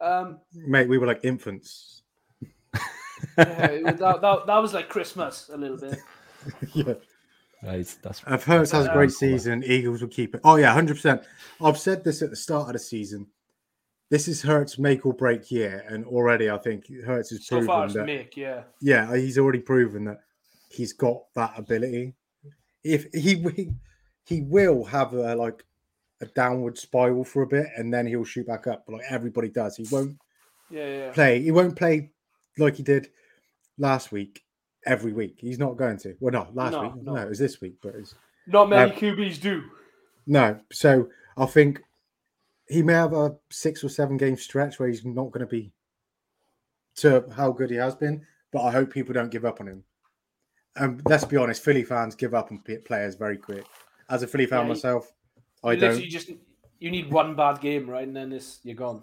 [0.00, 2.02] Um, Mate, we were like infants.
[2.72, 2.86] yeah,
[3.36, 5.98] that, that, that was like Christmas a little bit.
[6.72, 6.94] yeah.
[7.62, 10.40] Right, that's If Hurts has a great season, Eagles will keep it.
[10.44, 11.22] Oh yeah, hundred percent.
[11.60, 13.26] I've said this at the start of the season.
[14.10, 17.66] This is Hurts' make or break year, and already I think Hurts has So proven
[17.66, 18.06] far, that.
[18.06, 18.62] Mick, yeah.
[18.80, 20.20] Yeah, he's already proven that
[20.70, 22.14] he's got that ability.
[22.82, 23.70] If he he,
[24.24, 25.64] he will have a like
[26.22, 29.76] a downward spiral for a bit, and then he'll shoot back up, like everybody does.
[29.76, 30.16] He won't
[30.70, 31.12] Yeah, yeah.
[31.12, 31.42] play.
[31.42, 32.10] He won't play
[32.56, 33.08] like he did
[33.76, 34.42] last week
[34.86, 35.36] every week.
[35.38, 36.14] He's not going to.
[36.18, 36.92] Well, not last No, week.
[37.02, 37.12] no.
[37.14, 37.22] No.
[37.22, 38.14] it was this week, but it's
[38.46, 39.64] Not many Uh, QBs do.
[40.26, 40.58] no.
[40.72, 41.82] So I think
[42.68, 45.72] he may have a six or seven game stretch where he's not going to be
[46.96, 48.24] to how good he has been.
[48.52, 49.84] But I hope people don't give up on him.
[50.76, 53.64] And let's be honest, Philly fans give up on players very quick.
[54.08, 55.12] As a Philly fan Yeah, you- myself,
[55.64, 55.90] I you don't.
[55.90, 56.30] literally just
[56.78, 59.02] you need one bad game, right, and then it's you're gone.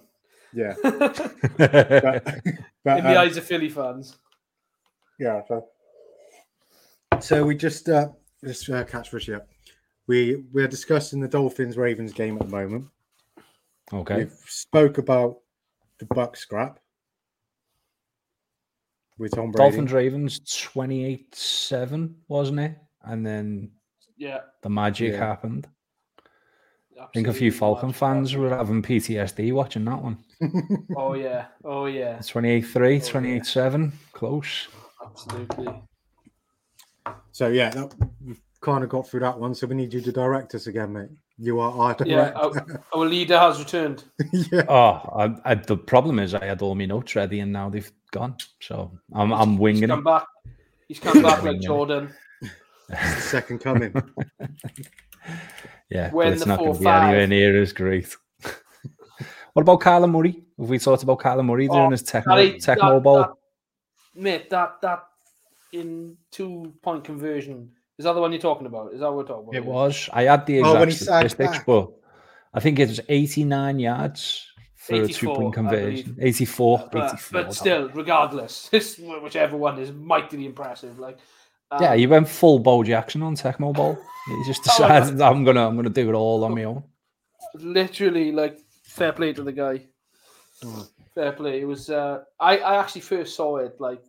[0.54, 1.22] Yeah, In but,
[1.58, 2.24] but
[2.84, 4.18] the um, eyes of Philly fans.
[5.20, 5.42] Yeah.
[5.48, 5.68] So,
[7.20, 8.10] so we just uh,
[8.44, 9.48] just uh, catch Richie up.
[10.08, 12.86] We we're discussing the Dolphins Ravens game at the moment.
[13.94, 14.26] Okay.
[14.26, 15.38] We spoke about
[16.00, 16.80] the Buck scrap
[19.18, 19.70] with Tom Brady.
[19.72, 22.78] Dolphins Ravens 28 7, wasn't it?
[23.04, 23.72] And then
[24.18, 24.42] Yeah.
[24.62, 25.20] the magic Yeah.
[25.20, 25.68] happened.
[27.00, 28.00] I think a few Falcon magic.
[28.00, 30.18] fans were having PTSD watching that one.
[30.98, 31.48] Oh yeah.
[31.64, 32.20] Oh yeah.
[32.26, 34.68] 28 3, 28 7, close.
[35.06, 35.82] Absolutely.
[37.32, 37.94] so yeah, that,
[38.26, 39.54] we've kind of got through that one.
[39.54, 41.10] So we need you to direct us again, mate.
[41.38, 42.32] You are our Yeah.
[42.32, 42.84] director.
[42.94, 44.04] Our, our leader has returned.
[44.52, 44.64] Yeah.
[44.68, 47.92] Oh, I, I, the problem is I had all my notes ready and now they've
[48.12, 48.36] gone.
[48.62, 50.06] So I'm, I'm He's winging come it.
[50.06, 50.26] back.
[50.88, 51.66] He's come back like Winging it.
[51.68, 52.14] Jordan.
[53.20, 53.94] Second coming.
[55.90, 57.04] Yeah, When it's the not going to be 4-5.
[57.04, 58.16] anywhere near as great.
[59.54, 60.44] what about Kyler Murray?
[60.60, 63.18] Have we thought about Kyler Murray doing Oh, his Tecmo, That- Tecmo that- Bowl?
[63.18, 63.32] that-
[64.16, 65.04] mate, that that
[65.74, 68.94] in two point conversion is that the one you're talking about?
[68.94, 69.56] Is that what we're talking about?
[69.56, 70.10] It was.
[70.12, 71.92] I had the Oh, exact when he sagged statistics, but
[72.54, 76.18] I think it was 89 yards for a 84, two point conversion.
[76.20, 76.90] 84.
[76.92, 81.00] But, 84 but still, regardless, this, whichever one is mightily impressive.
[81.00, 81.18] Like,
[81.72, 83.98] um, Yeah, you went full Bo Jackson on Tecmo Bowl.
[84.28, 86.84] You just Oh, I decided I'm gonna I'm gonna do it all on my own.
[87.56, 89.86] literally like fair play to the guy.
[91.14, 91.62] Fair play.
[91.62, 91.90] It was.
[91.90, 94.04] Uh, I I actually first saw it like,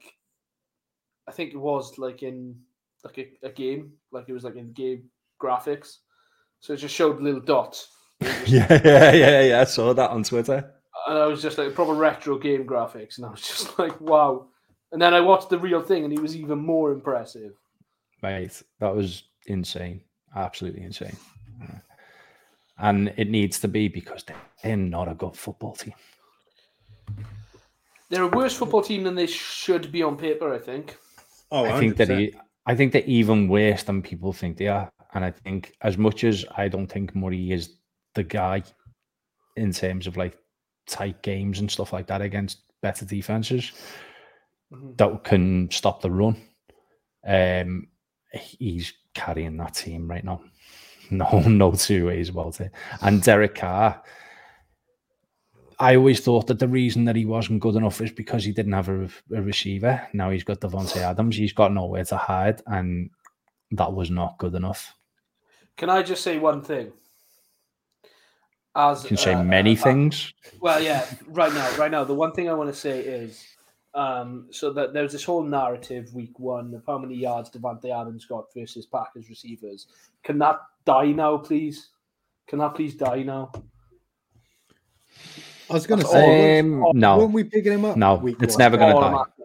[1.28, 2.56] I think it was like in
[3.04, 5.04] like a, a game, like it was like in game
[5.40, 5.98] graphics.
[6.60, 7.88] So it just showed little dots,
[8.46, 9.60] yeah, yeah, yeah, yeah.
[9.60, 10.72] I saw that on Twitter.
[11.06, 14.46] and I was just like proper retro game graphics, and I was just like, wow.
[14.92, 17.52] And then I watched the real thing, and he was even more impressive.
[18.22, 20.00] Mate, that was insane.
[20.34, 21.16] Absolutely insane.
[22.78, 24.24] And it needs to be because
[24.62, 25.94] they're not a good football team.
[28.10, 30.52] They're a worse football team than they should be on paper.
[30.52, 30.96] I think.
[31.50, 32.18] Oh, I think that 100%.
[32.18, 32.34] he,
[32.66, 34.90] I think they're even worse than people think they are.
[35.14, 37.76] And I think as much as I don't think Murray is
[38.14, 38.62] the guy
[39.56, 40.36] in terms of like
[40.86, 43.72] tight games and stuff like that against better defenses
[44.72, 44.96] Mhm.
[44.98, 46.36] that can stop the run.
[47.26, 47.88] Um,
[48.32, 50.40] he's carrying that team right now.
[51.08, 52.72] No, no two ways about it.
[53.00, 54.02] And Derek Carr,
[55.78, 58.72] I always thought that the reason that he wasn't good enough is because he didn't
[58.72, 60.08] have a, a receiver.
[60.14, 61.36] Now he's got Davante Adams.
[61.36, 63.10] He's got nowhere to hide, and
[63.72, 64.94] that was not good enough.
[65.76, 66.92] Can I just say one thing?
[68.74, 70.32] As You can say uh, many uh, things.
[70.60, 73.44] Well, yeah, right now, right now, the one thing I want to say is,
[73.94, 78.26] um, so that there's this whole narrative week one of how many yards Davante Adams
[78.26, 79.86] got versus Packers receivers.
[80.22, 81.88] Can that die now, please?
[82.46, 83.50] Can that please die now?
[85.70, 87.18] I was going to say, Um, weren't- no.
[87.18, 87.96] weren't we picking him up?
[87.96, 88.58] No, week it's one?
[88.58, 89.18] never going to All I'm die.
[89.20, 89.44] asking.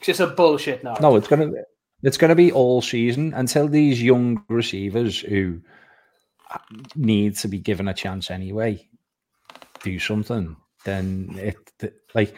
[0.00, 0.94] 'Cause It's a bullshit now.
[1.00, 1.52] No, it's gonna
[2.02, 5.60] it's gonna be all season until these young receivers who
[6.96, 8.88] need to be given a chance anyway
[9.82, 10.56] do something.
[10.84, 12.34] Then it like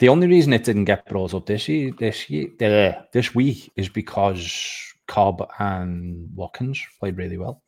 [0.00, 3.70] the only reason it didn't get brought up this year, this year, uh, this week
[3.76, 7.62] is because Cobb and Watkins played really well.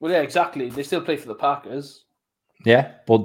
[0.00, 0.70] Well, yeah, exactly.
[0.70, 2.04] They still play for the Packers.
[2.64, 3.20] Yeah, but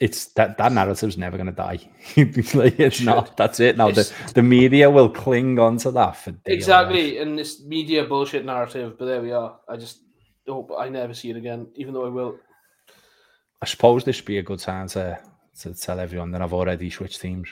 [0.00, 1.78] it's that that narrative's never going to die.
[2.54, 3.36] like, it's not.
[3.36, 3.76] That's it.
[3.76, 6.54] Now the, It's- the media will cling on to that for dear life.
[6.54, 8.96] Exactly, in this media bullshit narrative.
[8.98, 9.58] But there we are.
[9.68, 9.98] I just
[10.46, 12.38] hope I never see it again, even though I will.
[13.60, 15.18] I suppose this would be a good time to
[15.60, 17.48] to tell everyone that I've already switched teams.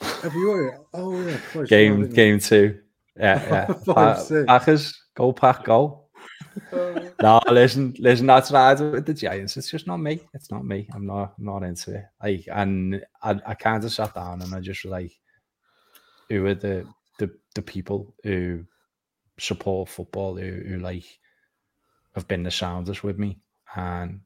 [0.00, 0.76] Have you already?
[0.94, 2.80] Oh yeah, Christ, Game game two.
[3.16, 3.72] Yeah, yeah.
[3.94, 6.05] Five, Packers, go pack, go.
[7.22, 8.26] no, listen, listen.
[8.26, 9.56] That's right with the Giants.
[9.56, 10.20] It's just not me.
[10.34, 10.88] It's not me.
[10.94, 12.04] I'm not I'm not into it.
[12.22, 15.12] Like, and I, I kind of sat down and I just was like,
[16.28, 16.86] who are the
[17.18, 18.64] the the people who
[19.38, 21.04] support football who, who like
[22.14, 23.38] have been the soundest with me,
[23.74, 24.20] and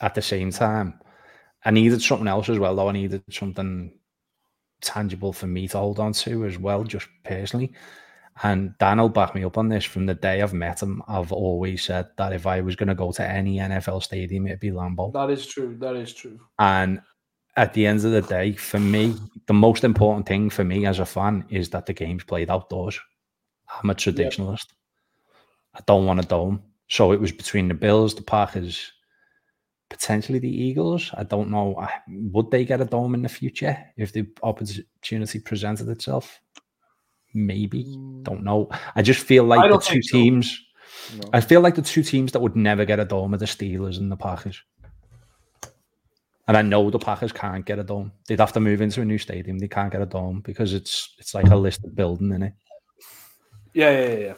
[0.00, 1.00] at the same time,
[1.64, 2.74] I needed something else as well.
[2.74, 3.92] Though I needed something
[4.80, 7.72] tangible for me to hold on to as well, just personally.
[8.42, 9.84] And Dan will back me up on this.
[9.84, 12.94] From the day I've met him, I've always said that if I was going to
[12.94, 15.12] go to any NFL stadium, it'd be Lambeau.
[15.12, 15.76] That is true.
[15.78, 16.40] That is true.
[16.58, 17.00] And
[17.56, 19.14] at the end of the day, for me,
[19.46, 22.98] the most important thing for me as a fan is that the game's played outdoors.
[23.82, 24.66] I'm a traditionalist.
[25.74, 26.62] I don't want a dome.
[26.88, 28.92] So it was between the Bills, the Packers,
[29.90, 31.10] potentially the Eagles.
[31.14, 31.86] I don't know.
[32.08, 36.40] Would they get a dome in the future if the opportunity presented itself?
[37.34, 37.98] Maybe.
[38.22, 38.70] Don't know.
[38.94, 40.16] I just feel like the two so.
[40.16, 40.60] teams.
[41.16, 41.28] No.
[41.32, 43.98] I feel like the two teams that would never get a dome are the Steelers
[43.98, 44.62] and the Packers.
[46.46, 48.12] And I know the Packers can't get a dome.
[48.28, 49.58] They'd have to move into a new stadium.
[49.58, 52.52] They can't get a dome because it's it's like a listed building in it.
[53.72, 54.34] Yeah, yeah, yeah, yeah.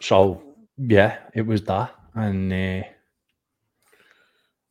[0.00, 0.42] So
[0.78, 2.86] yeah, it was that, and uh,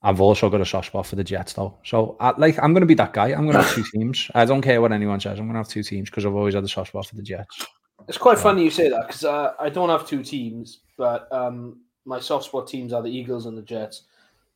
[0.03, 1.77] I've also got a soft spot for the Jets though.
[1.83, 3.29] So I, like I'm going to be that guy.
[3.29, 4.29] I'm going to have two teams.
[4.35, 5.39] I don't care what anyone says.
[5.39, 7.23] I'm going to have two teams because I've always had a soft spot for the
[7.23, 7.65] Jets.
[8.07, 11.79] It's quite funny you say that because uh, I don't have two teams, but um,
[12.03, 14.03] my soft spot teams are the Eagles and the Jets.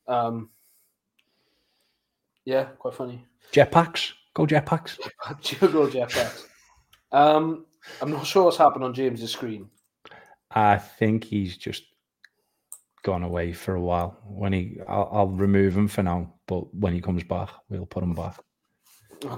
[0.07, 0.49] Um,
[2.43, 3.25] yeah, quite funny.
[3.53, 4.97] Jetpacks, go Jetpacks.
[5.59, 6.43] Go Jetpacks.
[7.13, 7.65] Um,
[8.01, 9.69] I'm not sure what's happened on James's screen.
[10.51, 11.83] I think he's just
[13.07, 14.19] gone away for a while.
[14.25, 18.03] When he, I'll, I'll remove him for now, but when he comes back, we'll put
[18.03, 18.35] him back.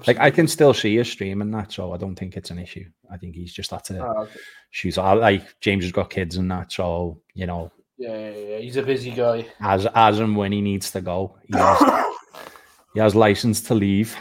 [0.07, 2.59] Like I can still see his stream and that, so I don't think it's an
[2.59, 2.85] issue.
[3.13, 4.39] I think he's just had to Ah, okay.
[4.71, 4.97] shoot.
[4.97, 8.57] I like James has got kids and that, so you know, Yeah, yeah, yeah.
[8.57, 9.45] He's a busy guy.
[9.61, 11.79] as as and when he needs to go, he has,
[12.95, 14.15] he has license to leave.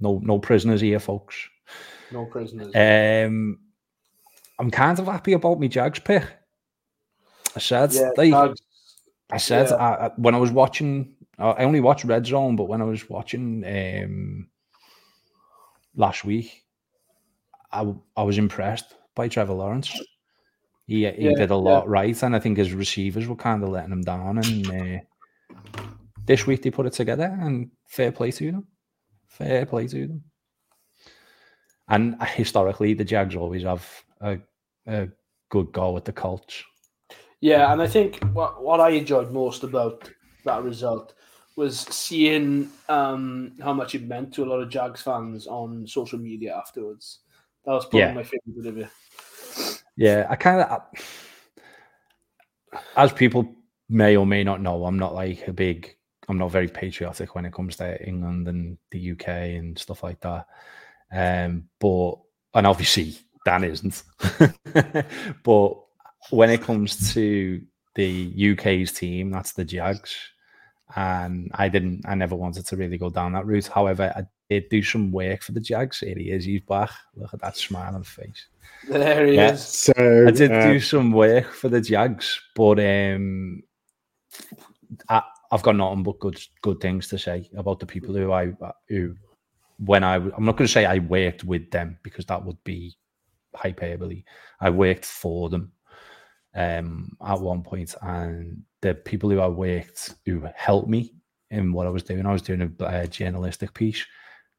[0.00, 1.36] No, no prisoners here, folks.
[2.12, 2.70] No prisoners.
[2.74, 3.58] Um,
[4.58, 6.24] I'm kind of happy about my Jags pick.
[7.56, 8.54] I said, yeah, like,
[9.30, 9.76] I said Yeah.
[9.76, 13.08] I, I- when I was watching, I only watched Red Zone, but when I was
[13.10, 14.48] watching um,
[15.94, 16.64] last week,
[17.72, 20.00] I, I was impressed by Trevor Lawrence.
[20.86, 23.70] He, he Yeah, did a lot right, and I think his receivers were kind of
[23.70, 24.38] letting him down.
[24.38, 25.00] And uh,
[26.26, 28.66] this week they put it together, and fair play to them.
[29.26, 30.24] Fair play to them.
[31.88, 34.38] And historically, the Jags always have a,
[34.86, 35.08] a
[35.48, 36.62] good go at the Colts.
[37.40, 40.10] Yeah, and I think what, what I enjoyed most about
[40.44, 41.14] that result
[41.56, 46.18] was seeing um, how much it meant to a lot of Jags fans on social
[46.18, 47.20] media afterwards.
[47.64, 48.12] That was probably Yeah.
[48.12, 49.82] my favorite bit of it.
[49.96, 50.82] Yeah, I kind of,
[52.96, 53.54] as people
[53.88, 55.96] may or may not know, I'm not like a big,
[56.28, 60.20] I'm not very patriotic when it comes to England and the UK and stuff like
[60.20, 60.46] that.
[61.12, 62.16] Um, but
[62.52, 64.02] and obviously Dan isn't.
[65.42, 65.85] but
[66.30, 67.62] when it comes to
[67.94, 70.14] the UK's team, that's the Jags.
[70.94, 73.66] And I didn't, I never wanted to really go down that route.
[73.66, 75.98] However, I did do some work for the Jags.
[76.00, 76.90] Here he is, he's back.
[77.16, 78.46] Look at that smile on his face.
[78.88, 79.52] There he Yeah.
[79.52, 79.64] is.
[79.66, 79.92] So
[80.26, 83.62] I did uh, do some work for the Jags, but um,
[85.08, 88.52] I, I've got nothing but good good things to say about the people who I
[88.88, 89.14] who
[89.78, 92.96] when I I'm not going to say I worked with them because that would be
[93.54, 94.24] hyperbole.
[94.60, 95.72] I worked for them
[96.56, 101.14] um, at one point, and the people who I worked who helped me
[101.50, 104.04] in what I was doing, I was doing a, uh journalistic piece,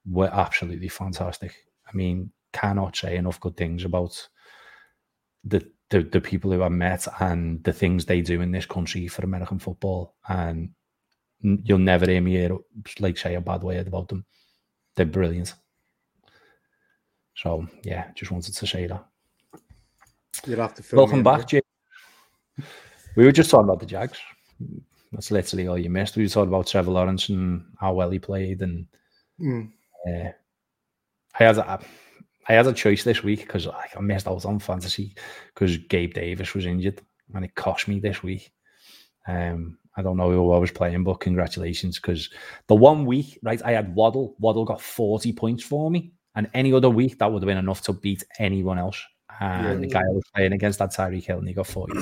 [0.05, 1.53] were absolutely fantastic.
[1.87, 4.27] I mean, cannot say enough good things about
[5.43, 9.07] the, the the people who I met and the things they do in this country
[9.07, 10.15] for American football.
[10.27, 10.71] And
[11.41, 12.57] you'll never hear me hear,
[12.99, 14.25] like say a bad word about them.
[14.95, 15.53] They're brilliant.
[17.35, 19.05] So yeah, just wanted to say that.
[20.47, 21.61] you'll have to fill Welcome back, Jay.
[23.15, 24.19] We were just talking about the Jags.
[25.11, 26.15] That's literally all you missed.
[26.17, 28.85] We were talking about Trevor Lawrence and how well he played, and
[29.39, 29.71] Mm.
[30.07, 30.29] uh,
[31.39, 31.79] I had a,
[32.49, 35.13] I had a choice this week because I missed out on fantasy
[35.53, 37.01] because Gabe Davis was injured,
[37.33, 38.51] and it cost me this week.
[39.27, 42.29] Um, I don't know who I was playing, but congratulations because
[42.67, 44.35] the one week, right, I had Waddle.
[44.39, 47.81] Waddle got forty points for me, and any other week that would have been enough
[47.83, 49.01] to beat anyone else.
[49.39, 51.93] And the guy I was playing against had Tyreek Hill, and he got forty.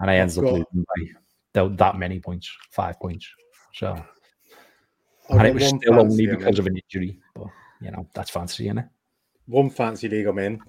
[0.00, 0.86] And I ended up got- losing
[1.54, 3.28] by that many points, five points.
[3.74, 3.92] So,
[5.30, 7.18] I've and it was still only fantasy because of an injury.
[7.34, 7.46] But
[7.80, 8.86] you know, that's fancy, isn't it?
[9.46, 10.60] one fancy league I'm in.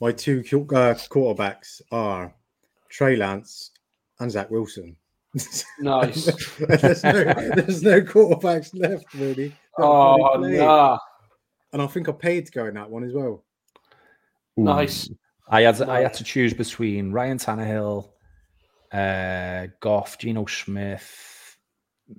[0.00, 2.34] My two uh, quarterbacks are
[2.88, 3.70] Trey Lance
[4.20, 4.96] and Zach Wilson.
[5.80, 6.24] Nice.
[6.58, 9.54] there's, no, there's no quarterbacks left, really.
[9.78, 10.98] oh, already nah.
[11.72, 13.44] And I think I paid to go in that one as well.
[14.56, 15.10] Nice.
[15.48, 18.08] I had I had to choose between Ryan Tannehill,
[18.92, 21.56] uh, Goff, Geno Smith.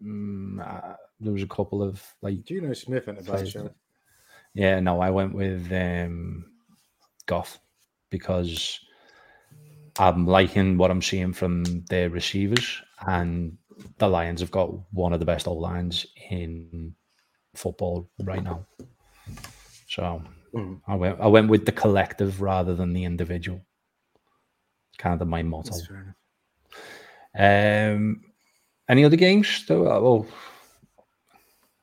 [0.03, 3.71] Mm, uh, there was a couple of like Geno Smith and a
[4.53, 6.45] Yeah, no, I went with um,
[7.25, 7.60] Goff
[8.10, 8.80] because
[9.99, 13.58] I'm liking what I'm seeing from their receivers, and
[13.97, 16.93] the Lions have got one of the best O lines in
[17.56, 18.65] football right now.
[19.88, 20.21] So
[20.58, 20.82] Mm.
[20.88, 23.62] I went, I went with the collective rather than the individual.
[24.97, 25.69] Kind of my motto.
[25.71, 26.16] That's fair.
[27.38, 28.21] Um,
[28.89, 29.65] any other games?
[29.67, 29.88] Though?
[29.88, 30.28] Uh, Well,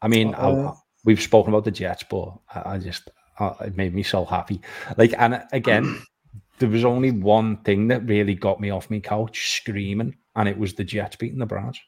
[0.03, 3.77] I mean, I- Uh, we've spoken about the Jets, but I, I just uh, it
[3.77, 4.61] made me so happy.
[4.97, 6.03] Like, and again,
[6.59, 10.57] there was only one thing that really got me off my couch screaming, and it
[10.59, 11.79] was the Jets beating the Browns.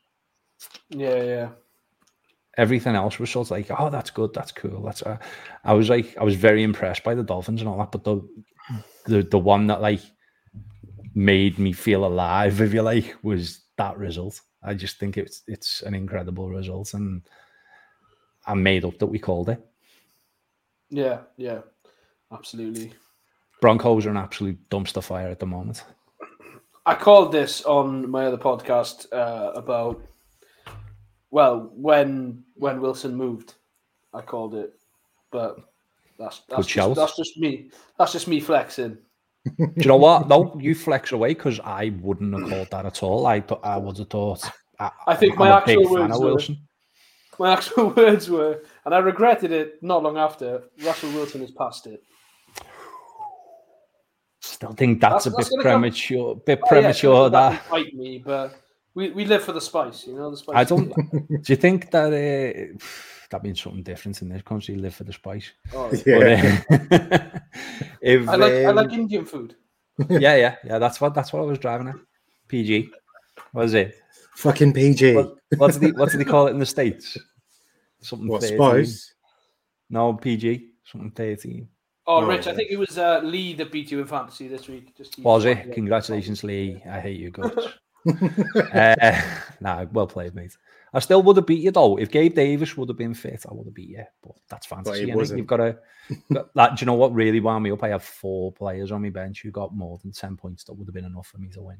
[0.90, 1.48] Yeah, yeah.
[2.58, 4.82] Everything else was sort of like, oh, that's good, that's cool.
[4.82, 5.02] That's.
[5.02, 5.18] Uh,
[5.64, 8.26] I was like, I was very impressed by the Dolphins and all that, but the
[9.04, 10.00] the the one that like
[11.16, 14.40] made me feel alive, if you like, was that result.
[14.62, 17.22] I just think it's it's an incredible result, and
[18.46, 19.66] I'm made up that we called it.
[20.90, 21.60] Yeah, yeah.
[22.32, 22.92] Absolutely.
[23.60, 25.84] Broncos are an absolute dumpster fire at the moment.
[26.84, 30.02] I called this on my other podcast uh, about
[31.30, 33.54] well when when Wilson moved.
[34.12, 34.74] I called it,
[35.30, 35.56] but
[36.18, 36.88] that's that's Good shout.
[36.90, 37.70] just, that's just me.
[37.98, 38.98] That's just me flexing.
[39.58, 40.28] Do you know what?
[40.28, 43.26] No, you flex away because I wouldn't have called that at all.
[43.26, 44.50] I th- I would have thought.
[44.80, 46.54] I, I think I'm my actual words were-.
[47.38, 50.64] My actual words were, and I regretted it not long after.
[50.84, 52.02] Russell Wilson has passed it.
[54.40, 56.36] Still think that's, That's- a that's bit gonna come- premature.
[56.36, 57.30] Bit Oh, premature.
[57.30, 58.54] gonna that come back and bite me, but
[58.94, 60.30] we, we live for the spice, you know.
[60.30, 60.56] The spice.
[60.56, 60.88] I don't.
[61.28, 62.78] do you think that uh,
[63.30, 64.76] that means something different in this country?
[64.76, 65.52] Live for the spice.
[65.74, 66.62] Oh, Yeah.
[66.68, 67.18] But, uh,
[68.00, 69.56] if, I like I like um, Indian food.
[70.10, 70.78] yeah, yeah, yeah.
[70.78, 71.96] That's what that's what I was driving at.
[72.48, 72.90] PG.
[73.52, 73.94] What is it?
[74.34, 75.14] Fucking PG.
[75.14, 77.16] What, what do they what do they call it in the states?
[78.00, 78.58] Something What, 13.
[78.58, 79.14] Spice?
[79.88, 80.70] No, PG.
[80.84, 81.68] Something thirteen.
[82.06, 84.68] Oh, Oh, Rich, I think it was uh, Lee that beat you in fantasy this
[84.68, 84.96] week.
[84.96, 85.72] Just Was it?
[85.72, 86.80] Congratulations, Lee.
[86.88, 87.52] I hate you guys.
[88.72, 89.22] uh,
[89.60, 90.56] nah, well played, mate.
[90.96, 91.98] I still would have beat you though.
[91.98, 94.04] If Gabe Davis would have been fit, I would have beat you.
[94.22, 95.12] But that's fantasy.
[95.12, 95.36] wasn't.
[95.36, 95.78] You've got to.
[96.30, 97.84] That, do you know what really wound me up?
[97.84, 100.64] I have four players on my bench who got more than ten points.
[100.64, 101.76] That would have been enough for me to win.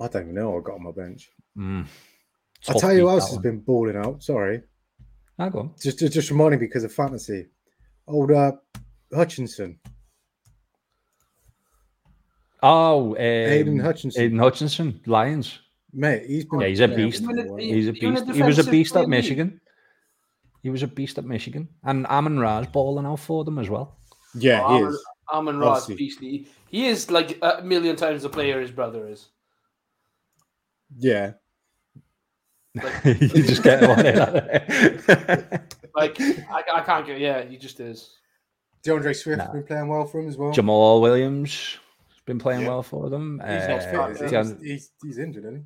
[0.00, 0.52] I don't even know.
[0.52, 1.30] what I got on my bench.
[1.58, 1.86] Mm.
[2.68, 3.42] I'll tell you who else has one.
[3.42, 4.22] been balling out.
[4.22, 4.62] Sorry.
[5.38, 5.74] Ah, go on.
[5.82, 7.48] Just, just, just reminding me because of fantasy.
[8.08, 8.52] Old uh,
[9.14, 9.78] Hutchinson.
[12.62, 14.22] Oh, um, Hayden Hutchinson.
[14.22, 15.58] Hayden Hutchinson, Lions.
[15.92, 16.60] Mate, he's been.
[16.60, 17.22] Yeah, he's a beast.
[17.22, 17.58] really Even well.
[17.60, 18.36] if- He's a Even a beast.
[18.36, 19.60] He was a beast at Michigan.
[20.62, 23.98] He was a beast at Michigan, and Amon Ra's balling out for them as well.
[24.34, 25.04] Yeah, he Amon, is.
[25.32, 25.94] Amon Ra's Obviously.
[25.96, 26.46] beastly.
[26.68, 29.26] He is like a million times the player his brother is.
[30.98, 31.32] Yeah.
[33.04, 35.62] you just get on it.
[35.94, 37.20] Like I, I can't get.
[37.20, 38.16] Yeah, he just is.
[38.82, 39.52] D'Andre Swift Nah.
[39.52, 40.50] been playing well for him as well.
[40.50, 41.52] Jamaal Williams
[42.08, 42.68] has been playing Yeah.
[42.68, 43.38] well for them.
[43.46, 44.26] He's not Uh, fit, is he?
[44.28, 45.62] Dean- He's, he's, he's injured, isn't he?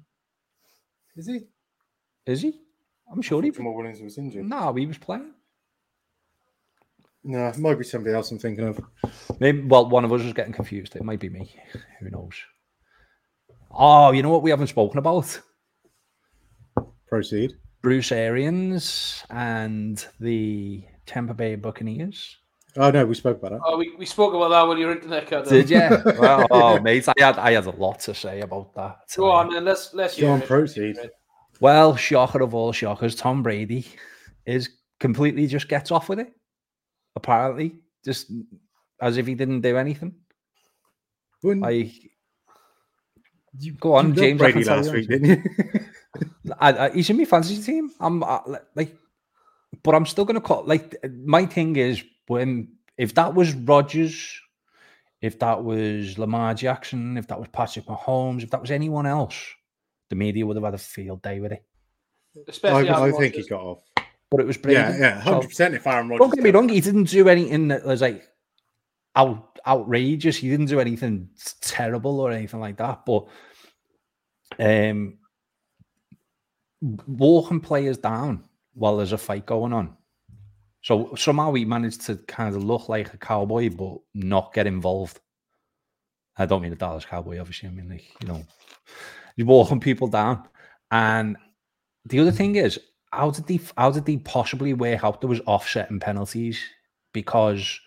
[1.16, 1.40] Is he?
[2.26, 2.60] is he?
[3.10, 3.50] I'm sure he.
[3.50, 4.44] Jamaal Williams was injured.
[4.44, 5.32] No, he was playing.
[7.24, 8.80] No, it might be somebody else I'm thinking of.
[9.40, 9.62] Maybe.
[9.62, 10.94] Well, one of us is getting confused.
[10.96, 11.54] It might be me.
[12.00, 12.34] Who knows?
[13.70, 15.40] Oh, you know what we haven't spoken about?
[17.08, 17.52] Proceed.
[17.82, 22.36] Bruce Arians and the Tampa Bay Buccaneers.
[22.78, 23.60] Oh no, we spoke about that.
[23.64, 25.42] Oh, we, we spoke about that when your internet cut.
[25.44, 25.48] off.
[25.48, 25.78] Did you?
[26.18, 28.98] well, oh, mate, I had I had a lot to say about that.
[29.16, 30.96] Go on, then let's let's Go on, proceed.
[31.60, 33.86] Well, shocker of all shockers, Tom Brady
[34.44, 34.68] is
[35.00, 36.32] completely just gets off with it.
[37.14, 38.30] Apparently, just
[39.00, 40.14] as if he didn't do anything.
[41.42, 41.92] Wouldn't- Like,
[43.58, 44.38] you go on, you James.
[44.38, 45.42] Brady last week, didn't you?
[46.60, 47.90] I, I, he's in my fantasy team.
[48.00, 48.96] I'm uh, li- like,
[49.82, 50.64] but I'm still gonna call.
[50.64, 50.94] Like,
[51.24, 52.68] my thing is when
[52.98, 54.40] if that was Rodgers,
[55.20, 59.36] if that was Lamar Jackson, if that was Patrick Mahomes, if that was anyone else,
[60.10, 61.64] the media would have had a field day with it.
[62.48, 63.82] Especially I, I think he got off.
[64.30, 64.80] But it was Brady.
[64.80, 65.74] Yeah, yeah, hundred percent.
[65.74, 68.28] If Aaron Rodgers, don't get me wrong, he didn't do anything that was like
[69.14, 70.36] out outrageous.
[70.36, 73.06] He didn't do anything terrible or anything like that.
[73.06, 73.26] But
[74.58, 75.18] um,
[76.80, 79.96] walking players down while there's a fight going on.
[80.86, 85.18] So somehow he managed to kind of look like a cowboy, but not get involved.
[86.36, 87.68] I don't mean a Dallas cowboy, obviously.
[87.68, 88.44] I mean, like, you know,
[89.34, 90.44] he's walking people down.
[90.92, 91.36] And
[92.04, 92.78] the other thing is,
[93.10, 96.62] how did they how did they possibly work out there was offsetting penalties?
[97.12, 97.80] Because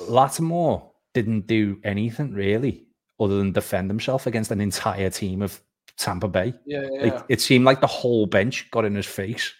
[0.00, 2.88] Lattimore didn't do anything really
[3.20, 5.62] other than defend himself against an entire team of
[5.96, 6.54] Tampa Bay.
[6.66, 7.02] Yeah, yeah.
[7.04, 9.54] Like, it seemed like the whole bench got in his face.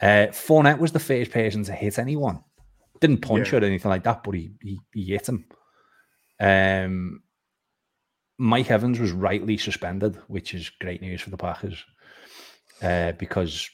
[0.00, 2.42] Uh, Fournette was the first person to hit anyone.
[3.00, 3.60] Didn't punch Yeah.
[3.60, 5.46] or anything like that, but he he, he hit him.
[6.40, 7.22] Um,
[8.38, 11.82] Mike Evans was rightly suspended, which is great news for the Packers,
[12.82, 13.70] uh, because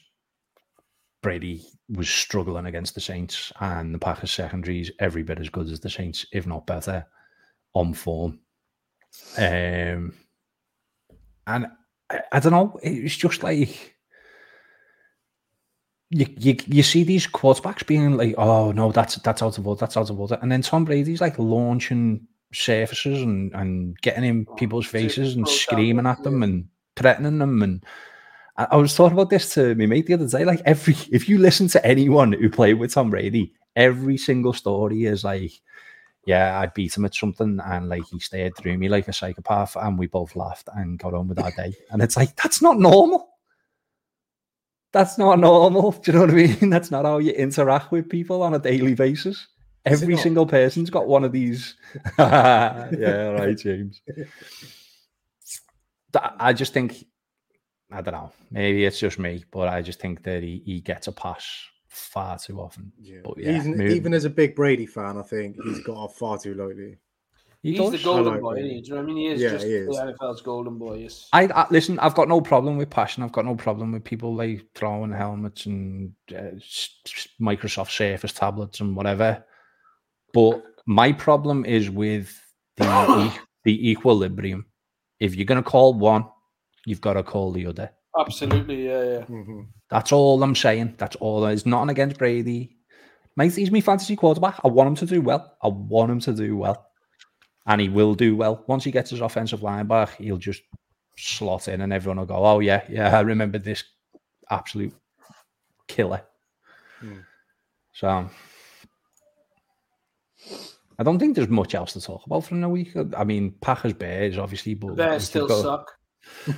[1.21, 5.69] Brady was struggling against the Saints, and the Packers secondary is every bit as good
[5.69, 7.05] as the Saints, if not better,
[7.73, 8.39] on form.
[9.37, 10.13] Um,
[11.45, 11.67] and
[12.09, 13.92] I, I don't know, it's just like
[16.13, 19.79] you, you you see these quarterbacks being like, oh no, that's that's out of order,
[19.79, 24.45] that's out of order, and then Tom Brady's like launching surfaces and and getting in
[24.57, 27.83] people's faces and screaming at them and threatening them and.
[28.55, 30.45] I I was talking about this to my mate the other day.
[30.45, 35.05] Like every, if you listen to anyone who played with Tom Brady, every single story
[35.05, 35.53] is like,
[36.27, 39.75] yeah, I beat him at something and like he stared through me like a psychopath
[39.75, 41.73] and we both laughed and got on with our day.
[41.89, 43.32] And it's like, that's not normal.
[44.93, 45.91] That's not normal.
[45.91, 46.69] Do you know what I mean?
[46.69, 49.47] That's not how you interact with people on a daily basis.
[49.85, 51.75] Every single person's got one of these.
[52.17, 54.01] yeah, right, James.
[56.39, 57.05] I just think,
[57.91, 61.07] I don't know, maybe it's just me, but I just think that he, he gets
[61.07, 61.43] a pass
[61.87, 62.93] far too often.
[63.01, 63.21] Yeah.
[63.23, 66.37] But yeah, even, even as a big Brady fan, I think he's got off far
[66.37, 66.97] too lightly.
[67.63, 67.91] He He's does.
[67.93, 68.67] the golden like boy, Brady.
[68.67, 68.81] isn't he?
[68.81, 69.17] Do you know what I mean?
[69.17, 69.87] He is Yeah, just he is.
[69.87, 70.95] the NFL's golden boy.
[70.97, 71.29] Yes.
[71.33, 71.97] I, I listen.
[71.99, 73.23] I've got no problem with passion.
[73.23, 78.33] I've got no problem with people like throwing helmets and uh, s- s- Microsoft Surface
[78.33, 79.45] tablets and whatever.
[80.33, 82.37] But my problem is with
[82.75, 84.65] the e- the equilibrium.
[85.21, 86.25] If you're going to call one,
[86.85, 87.91] you've got to call the other.
[88.19, 89.21] Absolutely, yeah, yeah.
[89.21, 90.95] hmm That's all I'm saying.
[90.97, 91.45] That's all.
[91.45, 92.75] It's nothing against Brady.
[93.37, 94.59] Mate, he's my fantasy quarterback.
[94.65, 95.55] I want him to do well.
[95.63, 96.85] I want him to do well.
[97.65, 98.63] And he will do well.
[98.67, 100.61] Once he gets his offensive line back, he'll just
[101.17, 103.83] slot in and everyone will go, oh, yeah, yeah, I remember this
[104.49, 104.93] absolute
[105.87, 106.23] killer.
[106.99, 107.19] Hmm.
[107.93, 108.29] So
[110.99, 112.95] I don't think there's much else to talk about from the week.
[113.15, 115.91] I mean, Packers Bears, obviously, but Bears still got- suck.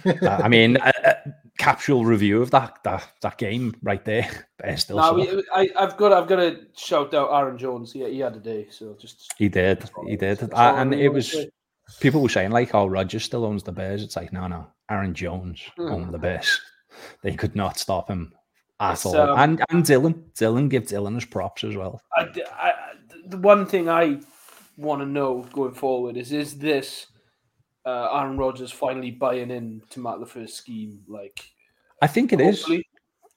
[0.06, 1.16] Uh, I mean, a, a
[1.58, 4.28] capsule review of that that that game right there.
[4.78, 7.92] Still No, we, I, I've got, I've got to shout out Aaron Jones.
[7.92, 9.32] He, he had a day, so just.
[9.38, 9.90] He did.
[10.08, 10.42] He did.
[10.44, 11.36] Uh, I and it was
[12.00, 14.68] people were saying like, "Oh, Rodgers still owns the Bears." It's like, no, no.
[14.90, 15.92] Aaron Jones Hmm.
[15.92, 16.60] owned the Bears.
[17.24, 18.32] They could not stop him
[18.80, 19.18] at all.
[19.18, 22.02] um, and and Dillon, Dillon, give Dillon his props as well.
[22.16, 22.72] I, I,
[23.28, 24.22] the one thing I
[24.78, 27.08] want to know going forward is: is this
[27.86, 31.02] uh, Aaron Rodgers finally buying in to Matt LaFleur's scheme?
[31.08, 31.44] Like,
[32.02, 32.66] I think it is.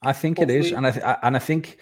[0.03, 1.79] I think it is, and I th- I- and I think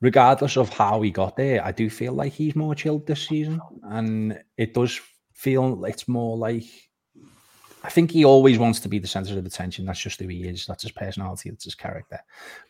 [0.00, 3.60] regardless of how he got there, I do feel like he's more chilled this season,
[3.84, 5.00] and it does
[5.32, 6.64] feel it's more like.
[7.84, 9.84] I think he always wants to be the center of attention.
[9.86, 10.66] That's just who he is.
[10.66, 11.50] That's his personality.
[11.50, 12.18] That's his character.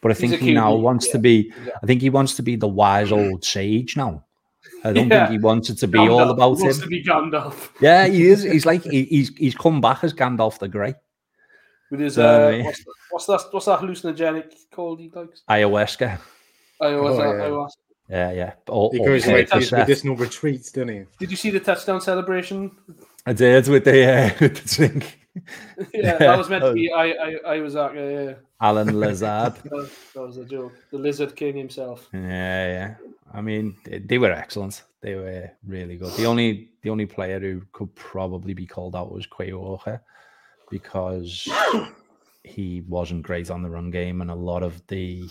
[0.03, 1.51] But I He's think he now wants to be.
[1.65, 1.73] yeah.
[1.83, 4.26] I think he wants to be the wise old sage now.
[4.89, 5.27] I don't Yeah.
[5.27, 6.83] think he wants it to be all about He wants him.
[6.85, 8.43] to be Gandalf Yeah, he is.
[8.55, 10.95] He's like he, he's he's come back as Gandalf the Grey.
[11.91, 12.65] with his So, uh, yeah.
[12.65, 13.41] what's, the, what's that?
[13.53, 15.01] What's that hallucinogenic called?
[15.01, 15.43] He likes.
[15.49, 16.19] Ayahuasca.
[16.81, 17.45] I always, Oh, I yeah.
[17.55, 17.77] always-
[18.09, 18.53] Yeah, yeah.
[18.69, 19.79] Or, He goes away to his Percocet.
[19.79, 21.05] medicinal retreats, doesn't he?
[21.19, 22.71] Did you see the touchdown celebration?
[23.27, 25.19] I did with the uh, with the drink.
[25.95, 26.91] yeah, that was meant to be.
[26.93, 27.95] I, I, I was at.
[27.95, 28.35] Yeah, yeah.
[28.61, 29.55] Allen Lazard.
[29.65, 29.91] That
[30.29, 30.73] was a joke.
[30.93, 32.09] The Lizard King himself.
[32.13, 32.95] Yeah, yeah.
[33.33, 34.83] I mean, they, they were excellent.
[35.03, 36.13] They were really good.
[36.15, 40.01] The only the only player who could probably be called out was Quay Walker
[40.71, 41.49] because
[42.45, 45.29] he wasn't great on the run game, and a lot of the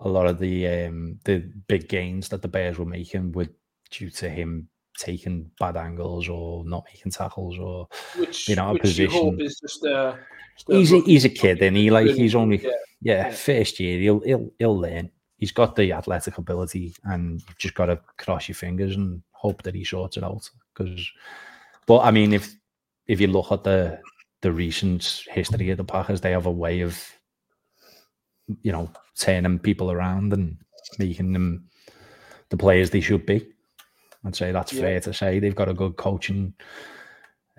[0.00, 3.48] a lot of the um the big gains that the Bears were making were
[3.90, 4.68] due to him
[4.98, 9.36] taking bad angles or not making tackles or Which, You know, a which you hope
[9.38, 9.40] position.
[9.46, 10.14] is just uh,
[10.56, 12.70] just he's a, he's a kid and he like he's only Yeah.
[13.00, 13.30] yeah, Yeah.
[13.34, 15.10] first year he'll he'll he'll learn.
[15.38, 19.62] He's got the athletic ability, and you've just got to cross your fingers and hope
[19.62, 20.48] that he sorts it out.
[20.74, 21.08] Because,
[21.86, 22.54] but I mean, if
[23.06, 24.00] if you look at the
[24.42, 27.00] the recent history of the Packers, they have a way of,
[28.62, 30.56] you know, turning people around and
[30.98, 31.68] making them
[32.50, 33.46] the players they should be.
[34.24, 34.82] I'd say that's Yeah.
[34.82, 35.38] fair to say.
[35.38, 36.54] They've got a good coaching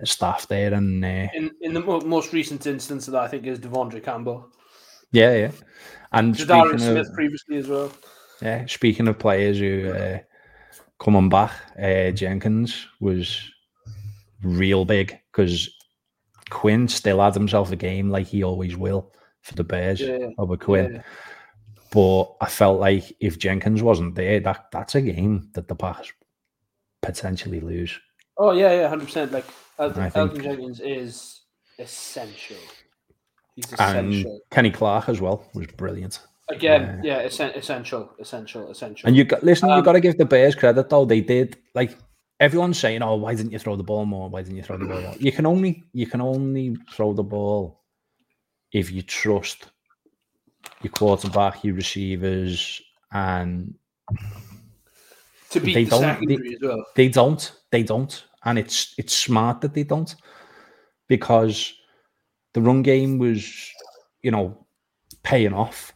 [0.04, 3.46] staff there, and uh, In in the mo- most recent instance of that, I think
[3.46, 4.50] is De'Vondre Campbell,
[5.12, 5.50] yeah, yeah.
[6.12, 7.92] And Jadarius speaking Smith of, previously as well.
[8.42, 10.18] yeah, speaking of players who uh,
[10.98, 13.40] coming back, uh, Jenkins was
[14.42, 15.68] real big because
[16.50, 20.56] Quinn still had himself a game like he always will for the Bears Yeah, over
[20.56, 20.94] Quinn.
[20.96, 21.02] yeah.
[21.92, 26.12] But I felt like if Jenkins wasn't there, that that's a game that the Packers
[27.02, 27.98] potentially lose.
[28.38, 29.32] Oh yeah, yeah, hundred percent.
[29.32, 29.44] Like
[29.78, 31.40] Elgton, think- Elgton Jenkins is
[31.78, 32.56] essential.
[33.68, 34.26] He's And.
[34.50, 36.20] Kenny Clark as well was brilliant.
[36.48, 39.06] Again, yeah, essen- essential, essential, essential.
[39.06, 41.04] And you got listen, you Um, got to give the Bears credit though.
[41.04, 41.96] They did like
[42.40, 44.28] everyone's saying, "Oh, why didn't you throw the ball more?
[44.28, 47.22] Why didn't you throw the ball more?" You can only you can only throw the
[47.22, 47.82] ball
[48.72, 49.70] if you trust
[50.82, 52.82] your quarterback, your receivers,
[53.12, 53.74] and
[55.50, 56.84] to beat they the don't- secondary as well.
[56.96, 57.52] they don't.
[57.70, 60.12] They don't, and it's it's smart that they don't
[61.06, 61.72] because
[62.52, 63.70] the run game was,
[64.22, 64.66] you know,
[65.22, 65.92] paying off,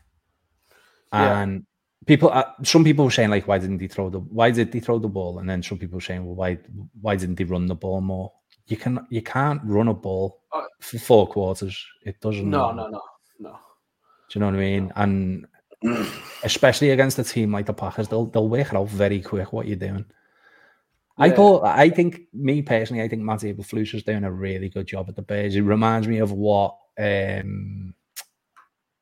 [1.12, 1.40] Yeah.
[1.42, 1.66] and
[2.06, 2.30] people.
[2.30, 4.20] Uh, some people were saying like, why didn't he throw the?
[4.20, 5.38] Why did he throw the ball?
[5.38, 6.58] And then some people were saying, well, why
[7.00, 8.32] why didn't he run the ball more?
[8.66, 11.84] You can you can't run a ball Uh, for four quarters.
[12.04, 12.48] It doesn't.
[12.48, 13.00] No, no, no,
[13.38, 13.50] no.
[14.30, 14.92] Do you know what I mean?
[14.96, 15.46] And
[16.44, 19.66] especially against a team like the Packers, they'll they'll work it out very quick what
[19.66, 20.04] you're doing.
[21.16, 24.86] I thought, I think, me personally, I think Matt Eberflus is doing a really good
[24.86, 25.54] job at the Bears.
[25.54, 27.94] It reminds me of what um,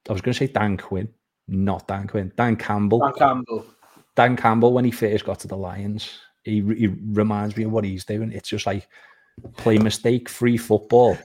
[0.08, 1.08] I was going to say Dan Quinn,
[1.48, 2.98] not Dan Quinn, Dan Campbell.
[3.00, 3.66] Dan Campbell.
[4.14, 7.84] Dan Campbell, when he first got to the Lions, he, he reminds me of what
[7.84, 8.30] he's doing.
[8.30, 8.86] It's just like
[9.56, 11.16] play mistake free football,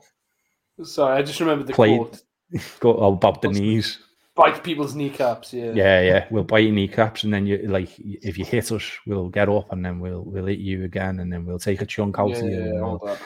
[0.84, 2.22] Sorry, I just remembered the Played- quote.
[2.80, 4.00] go about the knees.
[4.38, 5.52] Bite people's kneecaps.
[5.52, 5.72] Yeah.
[5.74, 6.28] Yeah, yeah.
[6.30, 9.72] We'll bite your kneecaps, and then you like if you hit us, we'll get up,
[9.72, 12.38] and then we'll we'll hit you again, and then we'll take a chunk out yeah,
[12.38, 12.52] of you.
[12.52, 13.18] yeah, and all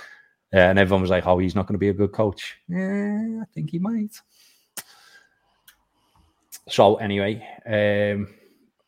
[0.54, 3.42] yeah, and everyone was like, "Oh, he's not going to be a good coach." Yeah,
[3.42, 4.20] I think he might.
[6.70, 8.34] So anyway, um,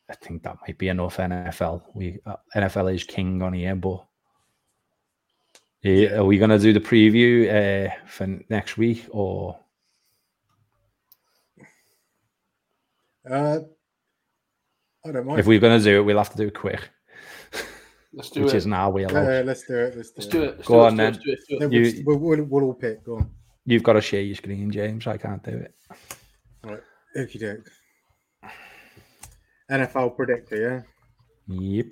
[0.10, 1.84] I think that might be enough NFL.
[1.94, 4.06] We uh, NFL is king on here, but
[5.82, 9.60] yeah, are we going to do the preview uh, for next week or?
[13.30, 13.60] Uh,
[15.06, 15.40] I don't mind.
[15.40, 16.90] If we're going to do it, we'll have to do it quick,
[18.14, 18.44] Let's do it.
[18.46, 18.58] which it.
[18.58, 19.30] is now we Yeah, allow.
[19.30, 19.96] yeah, let's do it.
[19.98, 20.32] Let's do Let's it.
[20.32, 20.56] do it.
[20.58, 21.60] Let's Go do it, on, let's do it, do it.
[21.60, 23.04] Then You- we'll, we'll, we'll all pick.
[23.04, 23.30] Go on.
[23.66, 25.08] You've got to share your screen, James.
[25.08, 25.74] I can't do it.
[26.64, 26.82] Right.
[27.18, 27.70] Okie doke.
[29.72, 30.84] NFL predictor,
[31.48, 31.56] yeah.
[31.58, 31.86] Yep.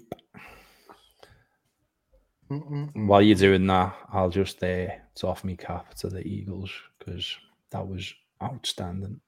[2.51, 3.07] Mm-mm.
[3.07, 4.87] While you're doing that, I'll just uh,
[5.23, 6.69] off me cap to the Eagles
[6.99, 7.33] because
[7.71, 8.13] that was
[8.43, 9.21] outstanding,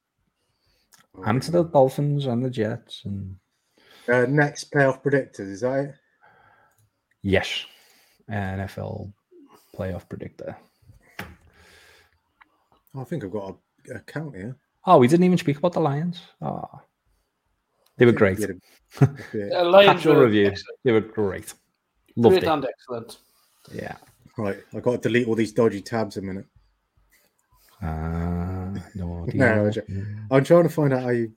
[1.25, 3.35] and to the Dolphins and the Jets, and
[4.07, 5.95] Uh, next playoff predictors, is that it?
[7.21, 7.65] yes,
[8.29, 9.11] NFL
[9.75, 10.55] playoff predictor.
[12.95, 13.57] Oh, I think I've got
[13.89, 14.55] a, a count here.
[14.85, 16.21] Oh, we didn't even speak about the Lions.
[16.41, 16.81] Oh,
[17.97, 18.39] they were great.
[18.39, 18.57] we did
[19.01, 19.53] a- a bit.
[19.53, 20.47] Uh, Lions were review.
[20.47, 20.79] excellent.
[20.83, 21.53] They were great.
[22.15, 22.49] Loved Great it.
[22.49, 23.17] and excellent.
[23.73, 23.95] Yeah.
[24.37, 26.45] Right, I've got to delete all these dodgy tabs a minute.
[27.81, 28.52] Uh,
[28.95, 29.71] no, No,
[30.31, 31.31] I'm trying to find out how you.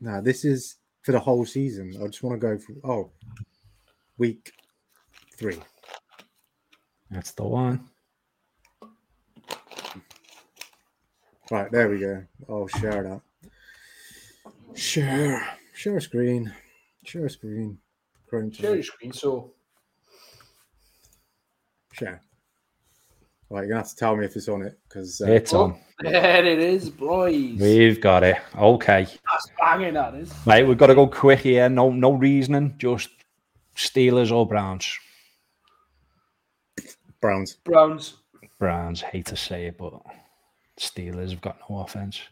[0.00, 1.94] No, this is for the whole season.
[2.02, 2.74] I just want to go for.
[2.84, 3.10] Oh,
[4.18, 4.52] week
[5.36, 5.58] three.
[7.10, 7.88] that's the one.
[11.50, 12.24] Right, there we go.
[12.48, 13.20] I'll share that.
[14.74, 15.58] Share.
[15.74, 16.52] Share a screen.
[17.04, 17.78] Share a screen.
[18.30, 19.12] Share your screen.
[19.12, 19.52] So
[21.92, 22.22] Share.
[23.52, 25.78] Right, you're gonna have to tell me if it's on it because uh, It's on.
[26.00, 27.60] there it is, boys.
[27.60, 28.38] We've got it.
[28.56, 29.02] Okay.
[29.04, 29.92] That's banging.
[29.92, 30.32] That is.
[30.46, 31.68] Right, we've got to go quick here.
[31.68, 32.76] No, no reasoning.
[32.78, 33.10] Just
[33.76, 34.98] Steelers or Browns.
[37.20, 37.58] Browns.
[37.62, 38.14] Browns.
[38.58, 39.02] Browns.
[39.02, 40.00] Hate to say it, but
[40.80, 42.22] Steelers have got no offense.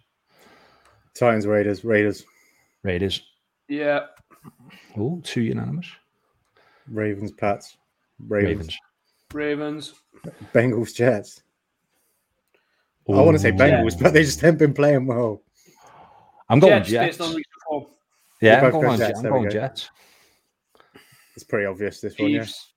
[1.13, 2.25] Titans, Raiders, Raiders,
[2.83, 3.23] Raiders.
[3.69, 4.07] Yeah.
[4.97, 5.89] Oh, two unanimous.
[6.91, 7.77] Ravens, Pats,
[8.27, 8.79] Ravens, Ravens.
[9.33, 9.95] Ravens.
[10.53, 11.43] Bengals, Jets.
[13.09, 13.55] I want to say Ooh.
[13.55, 15.43] Bengals, but they just haven't been playing well.
[16.49, 17.19] I'm going Jets, Jets.
[17.19, 17.87] based on recent form.
[18.41, 19.09] Yeah, I'm going, going Jets.
[19.09, 19.51] Jets, I'm going go.
[19.51, 19.91] Jets.
[21.35, 22.31] It's pretty obvious this one.
[22.31, 22.73] Yeah, Chiefs.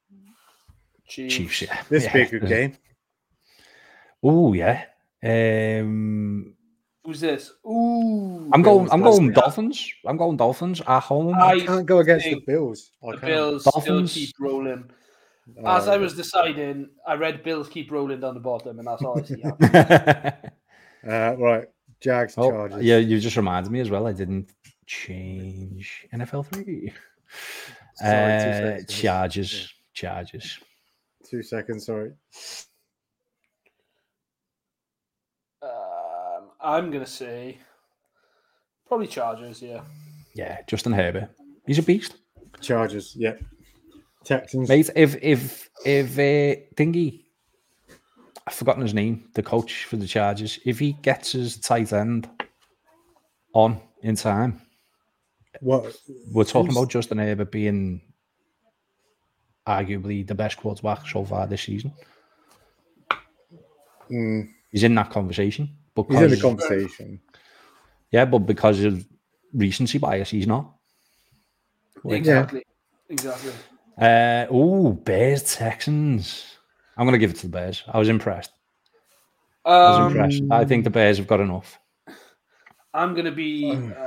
[1.08, 1.36] Chiefs.
[1.36, 1.82] Chiefs, yeah.
[1.90, 2.14] this yeah.
[2.14, 2.78] be a good game.
[4.26, 4.86] Oh, yeah.
[5.22, 6.56] Um,
[7.04, 7.52] Who's this?
[7.68, 8.50] Ooh.
[8.54, 8.86] I'm going.
[8.86, 9.34] Bills, I'm going yeah.
[9.34, 9.94] Dolphins.
[10.06, 11.34] I'm going Dolphins at home.
[11.34, 12.92] I I can't go against the Bills.
[13.04, 13.26] I the can't.
[13.26, 14.12] Bills Dolphins.
[14.12, 14.90] still keep rolling.
[15.66, 19.20] As I was deciding, I read Bills keep rolling down the bottom, and that's all
[19.20, 19.44] I see.
[21.08, 21.68] uh, right,
[22.00, 24.08] Jags oh, Yeah, you just reminded me as well.
[24.08, 24.50] I didn't
[24.86, 26.94] change NFL three.
[27.96, 29.68] Sorry, uh, Chargers, yeah.
[29.94, 30.60] Chargers.
[31.30, 31.86] Two seconds.
[31.86, 32.12] Sorry.
[35.62, 37.58] Um, I'm gonna say
[38.88, 39.62] probably Chargers.
[39.62, 39.82] Yeah.
[40.36, 41.30] Yeah, Justin Herbert.
[41.66, 42.16] He's a beast.
[42.62, 43.16] Chargers.
[43.18, 43.36] Yeah.
[44.24, 44.70] Texans.
[44.70, 47.26] Mate, if if if uh, Dingy,
[48.48, 52.30] I've forgotten his name, the coach for the Chargers, if he gets his tight end
[53.54, 54.62] on in time,
[55.62, 55.96] What?
[56.32, 58.02] we're talking about Justin Herbert being
[59.68, 61.94] arguably the best quarterback so far this season.
[64.12, 65.70] Mm, He's in that conversation.
[65.96, 67.22] he's in the conversation.
[68.12, 69.06] yeah, but because of
[69.54, 70.74] recency bias, he's not.
[72.04, 72.64] Like, Exactly.
[73.10, 73.52] Exactly.
[73.98, 76.46] Uh, oh, Bears Texans.
[76.98, 77.84] I'm going to give it to the Bears.
[77.88, 78.52] I was impressed.
[79.66, 80.44] I was Um, impressed.
[80.52, 81.80] I think the Bears have got enough.
[82.96, 84.06] I'm gonna be uh,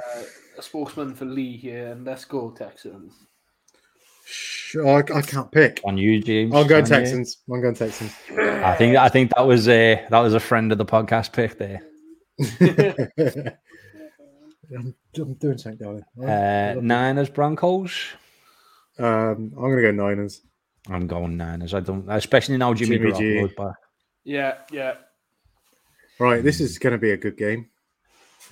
[0.59, 3.14] a spokesman for Lee here, and let's go Texans.
[4.24, 5.80] Sure, I, I can't pick.
[5.84, 6.55] On you, James.
[6.55, 6.97] I'm going on you.
[6.97, 7.39] Texans.
[7.51, 8.12] I'm going Texans.
[8.39, 11.59] I think I think that was a that was a friend of the podcast pick
[11.59, 11.82] there.
[14.76, 16.05] I'm, I'm doing something, darling.
[16.22, 17.93] Uh, Niners Broncos.
[18.99, 20.42] Um, I'm going to go Niners.
[20.88, 21.74] I'm going Niners.
[21.74, 23.18] I don't, especially now Jimmy, Jimmy G.
[23.24, 23.74] Garoppolo's back.
[24.24, 24.94] Yeah, yeah.
[26.18, 27.68] Right, this is going to be a good game,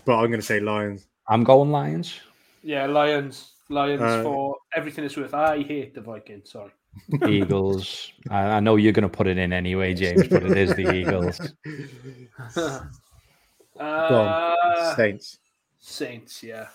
[0.05, 1.07] but I'm going to say Lions.
[1.29, 2.21] I'm going Lions.
[2.63, 3.53] Yeah, Lions.
[3.71, 5.33] Lions Uh, for everything it's worth.
[5.33, 6.51] I hate the Vikings.
[6.53, 6.71] Sorry.
[7.29, 8.13] Eagles.
[8.31, 10.93] I, I know you're going to put it in anyway, James, but it is the
[10.95, 11.41] Eagles.
[12.55, 14.55] Go on.
[14.67, 15.39] uh, Saints.
[15.79, 16.43] Saints.
[16.43, 16.67] Yeah.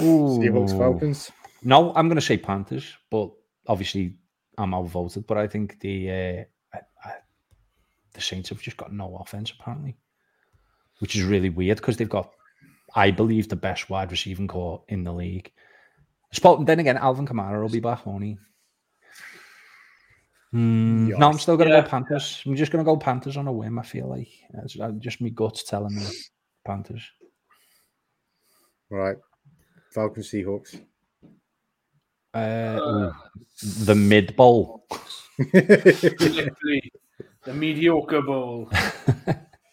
[0.00, 0.38] Ooh.
[0.38, 0.78] Seahawks, Ooh.
[0.78, 1.30] Falcons.
[1.66, 3.32] No, I'm going to say Panthers, but
[3.66, 4.14] obviously
[4.56, 5.26] I'm outvoted.
[5.26, 7.12] But I think the uh, I, I,
[8.14, 9.96] the Saints have just got no offense apparently,
[11.00, 12.30] which is really weird because they've got,
[12.94, 15.52] I believe, the best wide receiving core in the league.
[16.30, 18.38] Spot, then again, Alvin Kamara will be back, won't he?
[20.52, 21.82] Hmm, no, I'm still going to Yeah.
[21.82, 22.42] go Panthers.
[22.46, 23.78] I'm just going to go Panthers on a whim.
[23.78, 24.28] I feel like
[24.62, 26.06] It's, uh, just my guts telling me
[26.64, 27.02] Panthers.
[28.88, 29.16] Right.
[29.92, 30.80] Falcons, Seahawks.
[32.36, 33.12] Uh, Uh,
[33.84, 34.86] the mid bowl.
[35.52, 36.92] Literally,
[37.44, 38.70] the mediocre bowl.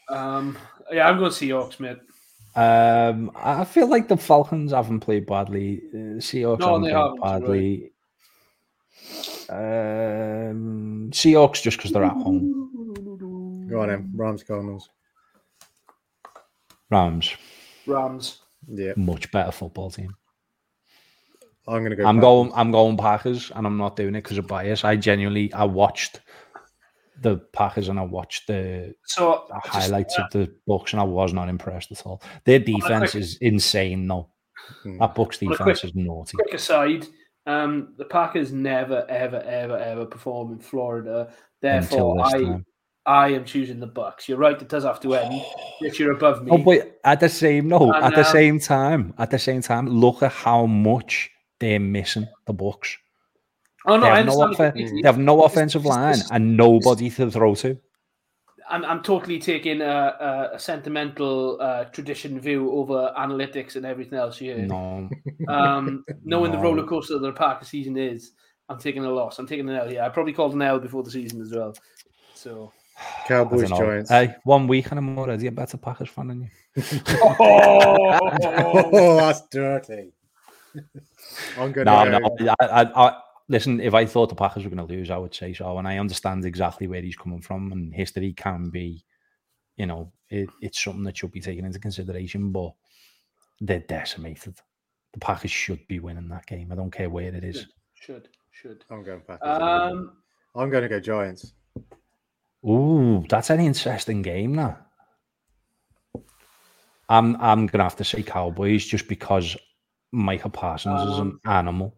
[0.09, 0.57] Um,
[0.91, 1.97] yeah, I'm going to Seahawks, mate.
[2.55, 5.81] Um, I feel like the Falcons haven't played badly.
[5.91, 7.91] Uh, Seahawks No, haven't they played haven't, you're badly.
[9.49, 13.67] Um, Seahawks just because they're at home.
[13.69, 14.11] Go on, then.
[14.15, 14.89] Rams, Cardinals.
[16.91, 17.31] Rams,
[17.87, 18.41] Rams.
[18.67, 18.93] Yeah.
[18.97, 20.15] much better football team.
[21.67, 22.05] I'm going to go.
[22.05, 22.21] I'm Packers.
[22.23, 22.51] going.
[22.55, 24.83] I'm going Packers, and I'm not doing it because of bias.
[24.83, 26.19] I genuinely, I watched
[27.21, 31.05] the Packers and I watched the So the just- highlights of the Bucks, and I
[31.05, 32.21] was not impressed at all.
[32.45, 34.29] Their defense quick- is insane, though.
[34.83, 34.97] Hmm.
[34.99, 36.35] That Bucks defense quick- is naughty.
[36.37, 37.07] quick aside,
[37.45, 41.31] um, the Packers never, ever, ever, ever perform in Florida.
[41.61, 42.65] Therefore, I, time.
[43.05, 44.27] I am choosing the Bucks.
[44.27, 45.41] You're right; it does have to end.
[45.81, 46.51] Yet you're above me.
[46.51, 49.61] Oh, but at the same no, And, at the um, same time, at the same
[49.61, 52.97] time, look at how much they're missing the Bucks.
[53.85, 54.43] Oh, no, they, have no understand.
[54.43, 55.01] it offen- completely.
[55.01, 57.77] they have no offensive this- line this- and nobody to throw to.
[58.69, 64.17] I'm, I'm totally taking a, a, a sentimental uh, tradition view over analytics and everything
[64.17, 64.57] else here.
[64.57, 65.09] No,
[65.49, 68.31] Um, knowing the roller coaster that the Packer season is,
[68.69, 69.37] I'm taking a loss.
[69.37, 69.89] I'm taking an L.
[69.89, 70.01] here.
[70.01, 71.75] I probably called an L before the season as well.
[72.35, 72.71] So,
[73.27, 73.79] Cowboys, don't.
[73.79, 74.09] Giants.
[74.09, 76.49] Hey, one week and I'm already a better Packers fan than you.
[77.39, 80.13] oh, that's dirty.
[81.57, 82.55] I'm going No, no.
[82.61, 85.33] I, I, I, listen, if I thought the Packers were going to lose, I would
[85.33, 85.77] say so.
[85.77, 89.03] And I understand exactly where he's coming from, and history can be,
[89.77, 92.51] you know, it, it's something that should be taken into consideration.
[92.51, 92.73] But
[93.61, 94.55] they're decimated.
[95.13, 96.71] The Packers should be winning that game.
[96.71, 97.67] I don't care where it is.
[97.93, 98.83] should, should.
[98.89, 99.61] I'm going Packers.
[99.61, 100.13] Um,
[100.55, 101.53] I'm going to go Giants.
[102.65, 104.77] Ooh, that's an interesting game now.
[107.09, 109.57] I'm I'm gonna have to say Cowboys just because
[110.13, 111.95] Micah Parsons is an animal.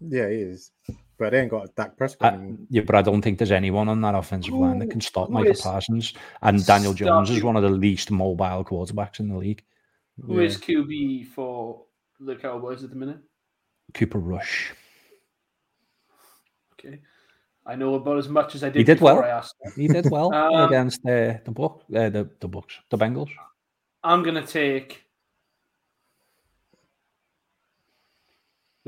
[0.00, 0.72] Yeah, he is.
[1.18, 2.34] But they ain't got Dak Prescott.
[2.34, 5.28] I, yeah, but I don't think there's anyone on that offensive line that can stop
[5.28, 6.14] who Micah is Parsons.
[6.42, 9.62] And Daniel Jones is one of the least mobile quarterbacks in the league.
[10.24, 10.46] who Yeah.
[10.46, 11.82] is QB for
[12.20, 13.18] the Cowboys at the minute?
[13.94, 14.72] Cooper Rush.
[16.74, 17.00] Okay,
[17.66, 18.78] I know about as much as I did.
[18.78, 19.24] He did before well.
[19.24, 19.54] I asked.
[19.76, 23.30] He did well Um, against the the book uh, the the Bucks, the Bengals.
[24.04, 25.04] I'm gonna take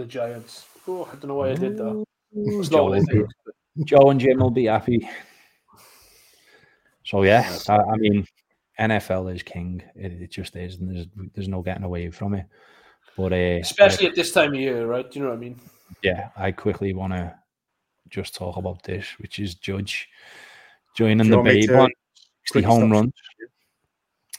[0.01, 0.67] the Giants.
[0.89, 2.05] Oh, I don't know why I did that.
[2.33, 3.29] It's not Joe, what I think.
[3.77, 5.09] be- Joe and Jim will be happy.
[7.05, 8.27] So yeah, I, I mean,
[8.79, 9.83] NFL is king.
[9.95, 12.47] It, it just is, and there's there's no getting away from it.
[13.17, 15.11] But uh, Especially at this time of year, right?
[15.11, 15.61] Do you know what I mean?
[16.03, 17.35] yeah, I quickly want to
[18.09, 20.09] just talk about this, which is Judge
[20.97, 21.91] joining Do you the babe to on
[22.47, 23.13] 60 home stop runs.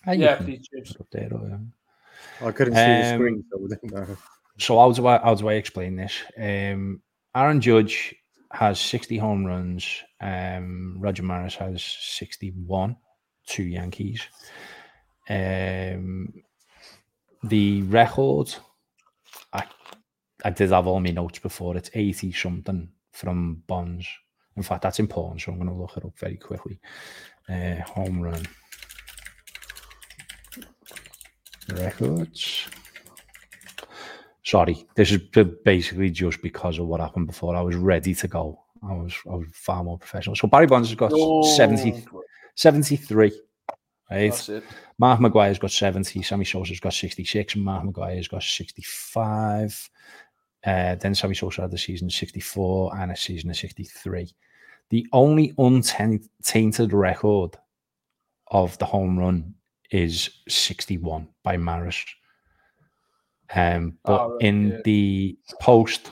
[0.08, 0.94] Ah, you Yeah, please, James.
[0.94, 2.48] put it up there, or, yeah.
[2.48, 4.18] I couldn't see the Um, screen, so I didn't know.
[4.60, 6.14] So how do I how do I explain this?
[6.38, 7.02] Um,
[7.36, 8.16] Aaron Judge
[8.52, 10.04] has 60 home runs.
[10.20, 12.98] Um, Roger Maris has 61,
[13.48, 14.22] two Yankees.
[15.30, 16.34] Um,
[17.44, 18.54] the record,
[19.54, 19.64] I
[20.44, 21.78] I did have all my notes before.
[21.78, 24.08] It's 80 something from Bonds.
[24.58, 26.80] In fact, that's important, so I'm going to look it up very quickly.
[27.50, 28.44] Uh, home run
[31.70, 32.68] records.
[34.44, 35.20] Sorry, this is
[35.64, 37.56] basically just because of what happened before.
[37.56, 38.60] I was ready to go.
[38.84, 40.36] I was I was far more professional.
[40.36, 42.06] So Barry Bonds has got Oh, 70,
[42.56, 43.32] 73.
[44.10, 44.30] Right.
[44.30, 44.64] That's it.
[44.98, 49.90] Mark McGwire's got 70, Sammy Sosa's got 66, and Mark McGwire's got 65.
[50.66, 54.30] Uh, then Sammy Sosa had the season of 64 and a season of 63.
[54.90, 57.56] The only untainted record
[58.48, 59.56] of the home run
[59.92, 62.04] is 61 by Maris.
[63.54, 64.78] Um, but Oh, in yeah.
[64.86, 66.12] the post,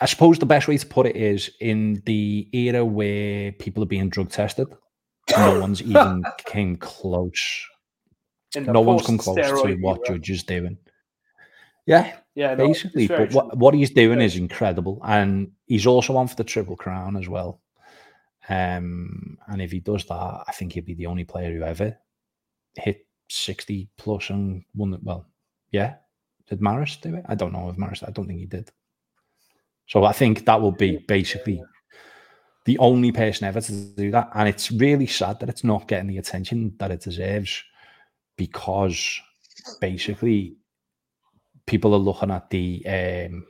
[0.00, 3.86] I suppose the best way to put it is in the era where people are
[3.86, 4.68] being drug tested,
[5.36, 7.66] no one's even came close.
[8.56, 10.18] No one's come close to what era.
[10.18, 10.78] Judge is doing.
[11.86, 13.06] Yeah, Yeah, no, basically.
[13.06, 15.00] But what, what he's doing Very is incredible.
[15.04, 17.60] And he's also on for the Triple Crown as well.
[18.48, 21.96] Um, and if he does that, I think he'll be the only player who ever
[22.76, 25.00] hit 60 plus and won it.
[25.02, 25.26] Well,
[25.70, 25.94] yeah.
[26.48, 27.24] Did Maris do it?
[27.28, 28.70] I don't know if Maris, I don't think he did.
[29.86, 31.62] So I think that will be basically
[32.64, 34.30] the only person ever to do that.
[34.34, 37.62] And it's really sad that it's not getting the attention that it deserves
[38.36, 39.20] because
[39.80, 40.56] basically
[41.66, 43.46] people are looking at the um,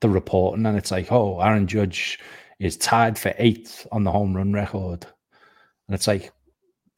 [0.00, 2.18] the reporting and it's like, oh, Aaron Judge
[2.58, 5.06] is tied for eighth on the home run record,
[5.88, 6.32] and it's like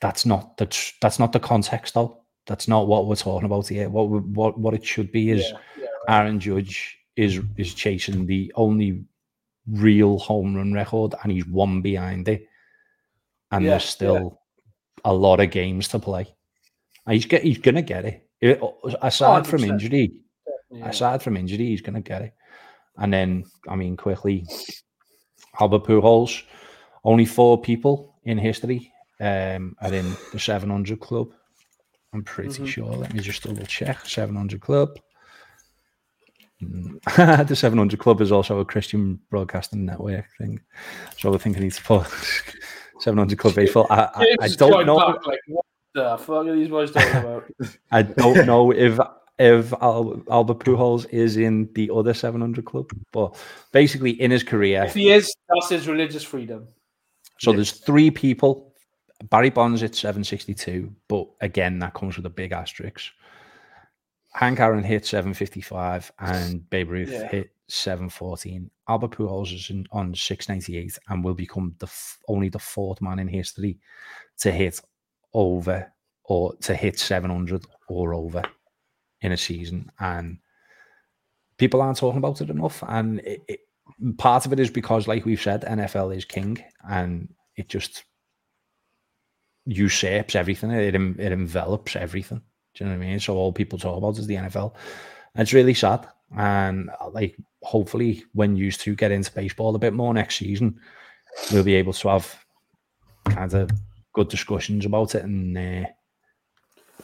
[0.00, 2.22] that's not the tr- that's not the context though.
[2.46, 3.88] That's not what we're talking about here.
[3.88, 8.26] What we, what what it should be is Yeah, yeah, Aaron Judge is is chasing
[8.26, 9.04] the only
[9.68, 12.46] real home run record, and he's one behind it.
[13.50, 14.40] And Yeah, there's still
[15.04, 16.26] a lot of games to play.
[17.06, 18.28] And he's get he's gonna get it.
[18.40, 18.60] It-
[19.00, 19.68] aside from 100%.
[19.70, 20.12] injury,
[20.70, 20.88] yeah.
[20.88, 22.34] aside from injury, he's gonna get it.
[22.98, 24.46] And then, I mean, quickly,
[25.58, 26.42] Albert Pujols,
[27.04, 31.32] only four people in history um, are in the 700 club.
[32.12, 32.66] I'm pretty Mhm.
[32.68, 32.86] sure.
[32.92, 34.04] Let me just double check.
[34.06, 34.98] 700 club.
[36.62, 36.98] Mm.
[37.48, 40.60] the 700 club is also a Christian broadcasting network thing.
[41.18, 42.06] So I think I need to put
[43.00, 43.86] 700 club baseball.
[43.90, 44.96] I, I, I don't know.
[44.98, 45.64] back, like, what
[45.94, 47.44] the fuck are these boys talking about?
[47.92, 48.98] I don't know if
[49.38, 53.36] if Al, Albert Pujols is in the other 700 club, but
[53.70, 56.68] basically in his career, if he is, that's his religious freedom.
[57.38, 58.72] so there's three people.
[59.30, 63.12] Barry Bonds at 762, but again that comes with a big asterisk.
[64.34, 67.26] Hank Aaron hit 755 and Babe Ruth Yeah.
[67.28, 68.70] hit 714.
[68.88, 73.18] Albert Pujols is in, on 698 and will become the f- only the fourth man
[73.18, 73.78] in history
[74.40, 74.80] to hit
[75.32, 75.90] over
[76.24, 78.42] or to hit 700 or over
[79.22, 79.90] in a season.
[80.00, 80.38] And
[81.56, 82.84] people aren't talking about it enough.
[82.86, 83.60] And it, it,
[84.18, 88.04] part of it is because, like we've said, NFL is king and it just
[89.66, 90.70] usurps everything.
[90.70, 92.40] It, it envelops everything.
[92.74, 93.20] Do you know what I mean?
[93.20, 94.74] So all people talk about is the NFL.
[95.34, 96.06] And it's really sad.
[96.36, 100.78] And uh, like, hopefully, when you two get into baseball a bit more next season,
[101.52, 102.44] we'll be able to have
[103.26, 103.70] kind of
[104.12, 105.24] good discussions about it.
[105.24, 105.88] And uh,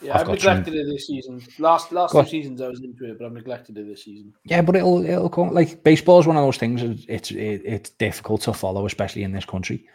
[0.03, 1.41] Yeah, I've I've, got some- neglected it this season.
[1.59, 4.33] Last last two seasons I was into it, but I've neglected it this season.
[4.45, 6.83] yeah, but it'll it'll come like baseball is one of those things.
[6.83, 9.87] It's it's, it, it's difficult to follow, especially in this country.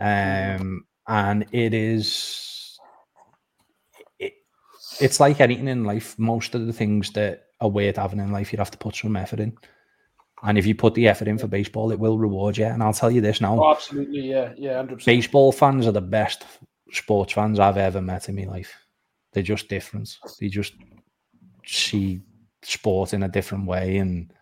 [0.00, 2.78] Um, and it is
[4.18, 4.34] it,
[5.00, 6.18] it's like anything in life.
[6.18, 9.16] Most of the things that are worth having in life, you have to put some
[9.16, 9.56] effort in.
[10.44, 12.66] And if you put the effort in for baseball, it will reward you.
[12.66, 15.16] And I'll tell you this now: Oh, absolutely, yeah, yeah, hundred percent.
[15.16, 16.44] baseball fans are the best
[16.92, 18.72] sports fans I've ever met in my life.
[19.32, 20.16] They're just different.
[20.38, 20.74] They just
[21.66, 22.22] see
[22.62, 23.98] sport in a different way.
[23.98, 24.32] And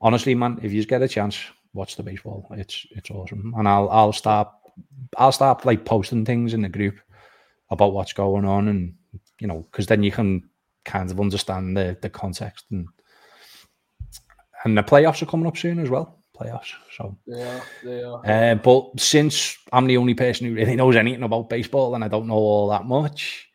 [0.00, 1.38] honestly, man, if you get a chance,
[1.74, 2.46] watch the baseball.
[2.52, 3.52] It's it's awesome.
[3.58, 4.48] And I'll I'll start
[5.16, 7.00] I'll start like posting things in the group
[7.70, 8.94] about what's going on, and
[9.40, 10.48] you know, because then you can
[10.84, 12.88] kind of understand the the context and
[14.64, 16.18] and the playoffs are coming up soon as well.
[16.38, 17.16] Playoffs, so.
[17.26, 18.22] yeah, they are.
[18.24, 22.08] Uh, but since I'm the only person who really knows anything about baseball and I
[22.08, 23.46] don't know all that much,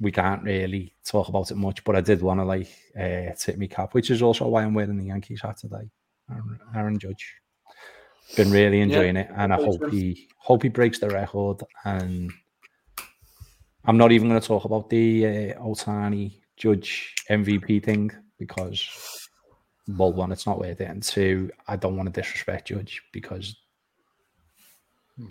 [0.00, 1.82] we can't really talk about it much.
[1.82, 2.68] But I did want to like
[2.98, 5.90] uh, tip me cap, which is also why I'm wearing the Yankees hat today.
[6.30, 7.34] Aaron, Aaron Judge.
[8.34, 11.62] Been really enjoying yeah, it, and I hope he hope he breaks the record.
[11.84, 12.32] And
[13.84, 19.28] I'm not even going to talk about the uh, Judge MVP thing because,
[19.86, 23.56] well, one, it's not worth it, and two, I don't want to disrespect Judge because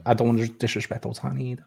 [0.06, 1.66] I don't want to disrespect Ohtani either.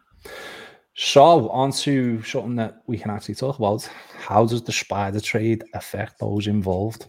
[0.95, 3.87] So, on to something that we can actually talk about.
[4.17, 7.05] How does the spider trade affect those involved?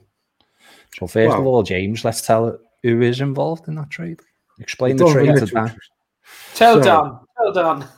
[0.96, 4.20] So, first well, of all, James, let's tell who is involved in that trade.
[4.58, 5.76] Explain the trade to Dan.
[6.54, 7.18] Tell Dan.
[7.36, 7.88] Tell Dan.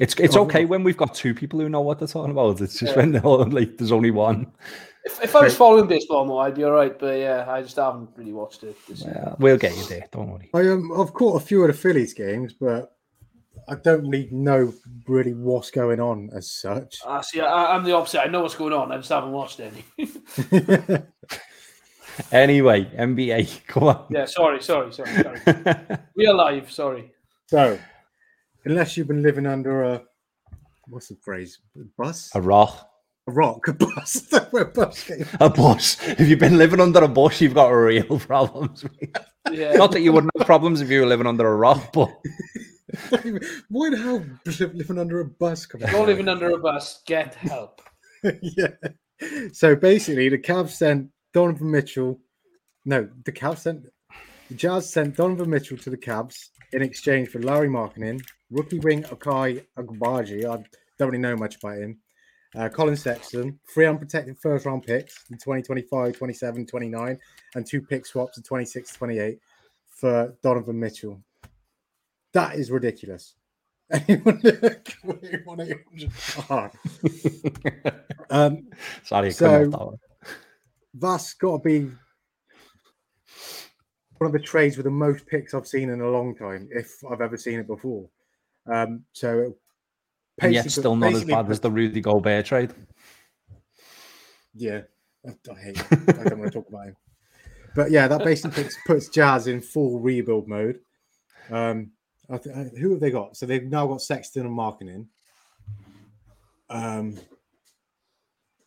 [0.00, 2.60] it's it's okay when we've got two people who know what they're talking about.
[2.60, 3.20] It's just yeah.
[3.20, 4.52] when like there's only one.
[5.04, 6.96] If, if I was following baseball more, I'd be all right.
[6.98, 8.76] But yeah, I just haven't really watched it.
[9.04, 10.06] Well, we'll get you there.
[10.12, 10.50] Don't worry.
[10.54, 12.92] I um, I've caught a few of the Phillies games, but
[13.68, 14.72] I don't really know
[15.06, 16.98] really what's going on as such.
[17.04, 18.20] Uh, see, I, am the opposite.
[18.20, 18.92] I know what's going on.
[18.92, 19.84] I just haven't watched any.
[22.32, 24.06] anyway, NBA, come on.
[24.10, 25.10] Yeah, sorry, sorry, sorry.
[25.22, 25.40] sorry.
[26.16, 26.70] we are live.
[26.70, 27.12] Sorry.
[27.46, 27.78] So,
[28.64, 30.02] unless you've been living under a
[30.88, 31.58] what's the phrase?
[31.76, 32.30] A bus?
[32.34, 32.88] A rock.
[33.28, 34.26] A rock, a bus.
[34.50, 35.26] Where bus came.
[35.40, 35.96] A bus.
[36.08, 38.84] If you've been living under a bus, you've got real problems.
[39.50, 39.74] yeah.
[39.74, 42.10] Not that you wouldn't have problems if you were living under a rock, but
[43.68, 45.66] Why the hell living under a bus?
[45.66, 46.06] Come on.
[46.06, 47.02] living under a bus.
[47.06, 47.82] Get help.
[48.42, 48.68] yeah.
[49.52, 52.18] So basically, the Cavs sent Donovan Mitchell.
[52.84, 53.84] No, the Cavs sent
[54.48, 58.20] the Jazz sent Donovan Mitchell to the Cavs in exchange for Lauri Markkanen,
[58.50, 60.44] rookie wing Ochai Agbaji.
[60.44, 60.64] I
[60.98, 62.00] don't really know much about him.
[62.56, 67.18] Uh, Collin Sexton, three unprotected first round picks in 2025, 27, 29,
[67.54, 69.38] and two pick swaps in 26, 28
[69.94, 71.22] for Donovan Mitchell.
[72.32, 73.36] That is ridiculous.
[73.92, 74.42] Anyone?
[78.30, 78.66] um,
[79.04, 80.00] Sorry, so
[81.00, 81.90] that's got to be
[84.18, 86.98] one of the trades with the most picks I've seen in a long time, if
[87.08, 88.08] I've ever seen it before.
[88.66, 89.54] Um, so,
[90.40, 92.72] and yet still not as bad as the Rudy Gobert trade.
[94.54, 94.82] Yeah,
[95.26, 95.84] I, I hate.
[95.90, 96.96] I don't want to talk about him.
[97.74, 100.80] But yeah, that basically puts, puts Jazz in full rebuild mode.
[101.50, 101.92] Um,
[102.28, 103.36] th- who have they got?
[103.36, 105.06] So they've now got Sexton and Markkanen.
[106.68, 107.18] Um,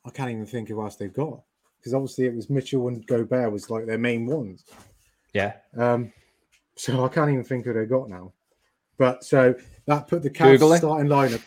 [0.06, 1.42] I can't even think of who else they've got
[1.82, 4.64] because obviously it was Mitchell and Gobert was like their main ones.
[5.34, 5.54] Yeah.
[5.76, 6.14] Um,
[6.76, 8.34] so I can't even think who they got now.
[8.98, 9.56] But so
[9.88, 11.42] that put the Cavs starting lineup.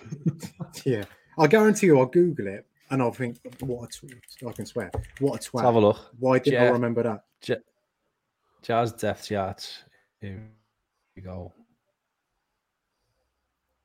[0.85, 1.05] yeah,
[1.39, 4.49] I guarantee you, I'll Google it and I'll think, what a!
[4.49, 5.55] I can swear, what a twat!
[5.55, 5.99] Let's have a look.
[6.19, 7.25] Why didn't I remember that?
[7.41, 7.63] J-
[8.63, 9.71] Jazz depth chart.
[10.21, 10.43] Here
[11.15, 11.53] we go.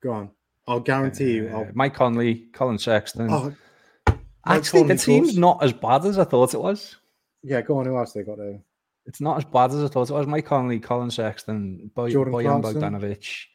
[0.02, 0.32] Go on.
[0.68, 1.50] I'll guarantee you.
[1.50, 1.62] I'll...
[1.62, 3.30] Uh, Mike Conley, Collin Sexton.
[3.30, 3.54] Oh,
[4.50, 6.96] Actually, the team's not as bad as I thought it was.
[7.44, 7.86] Yeah, go on.
[7.86, 8.60] Who else they got there?
[9.06, 10.28] It's not as bad as I thought it was.
[10.28, 13.46] Mike Conley, Collin Sexton, Boy, Jordan Bojan Bogdanovic,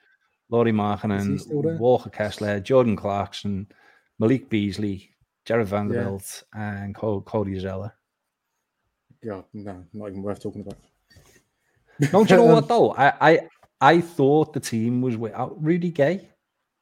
[0.51, 3.69] Lauri Markkanen, Walker Kessler, Jordan Clarkson,
[4.19, 5.11] Malik Beasley,
[5.45, 6.83] Jarred Vanderbilt, yeah.
[6.83, 7.93] and Cody Zeller.
[9.23, 10.79] Yeah, no, not even worth talking about.
[12.11, 12.93] Don't you know what though?
[12.95, 13.41] I, I
[13.81, 16.29] I thought the team was without Rudy Gay.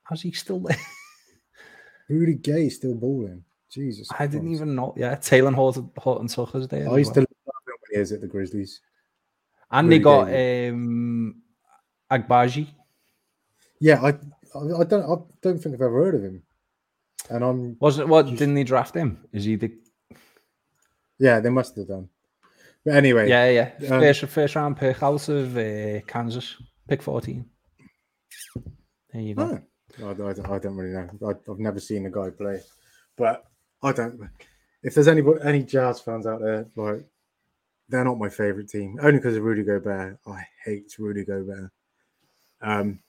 [0.05, 0.77] How's he still there?
[2.09, 3.45] Rudy Gay still balling.
[3.73, 4.09] Jesus.
[4.11, 4.33] I Christ.
[4.33, 4.95] didn't even know.
[4.97, 6.91] Yeah, Talen Horton, Horton Tucker's there.
[6.91, 7.25] I used well.
[7.25, 8.81] to love when he is at the Grizzlies.
[9.71, 11.43] And they got um,
[12.11, 12.69] Agbaji.
[13.81, 16.43] Yeah, I, I don't, I don't think I've ever heard of him.
[17.31, 18.27] And I'm was it what?
[18.27, 18.39] Just...
[18.39, 19.25] Didn't they draft him?
[19.33, 19.73] Is he the?
[21.19, 22.09] Yeah, they must have done.
[22.85, 26.57] But anyway, yeah, yeah, um, first first round pick out of uh, Kansas,
[26.89, 27.47] pick fourteen.
[29.13, 29.63] There you go.
[30.03, 31.09] Oh, I, I, I, don't really know.
[31.29, 32.61] I, have never seen the guy play,
[33.17, 33.45] but
[33.83, 34.29] I don't.
[34.83, 37.07] If there's any any Jazz fans out there, like
[37.89, 40.19] they're not my favorite team, only because of Rudy Gobert.
[40.27, 41.71] I hate Rudy Gobert.
[42.61, 43.01] Um,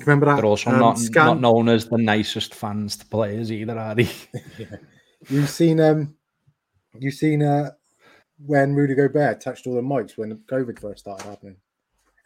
[0.00, 0.36] remember that?
[0.36, 1.26] They're also um, not scan...
[1.26, 4.10] not known as the nicest fans to players either, are they?
[4.58, 4.76] yeah.
[5.28, 6.14] You've seen um,
[6.98, 7.70] you've seen uh,
[8.44, 11.56] when Rudy Gobert touched all the mics when COVID first started happening.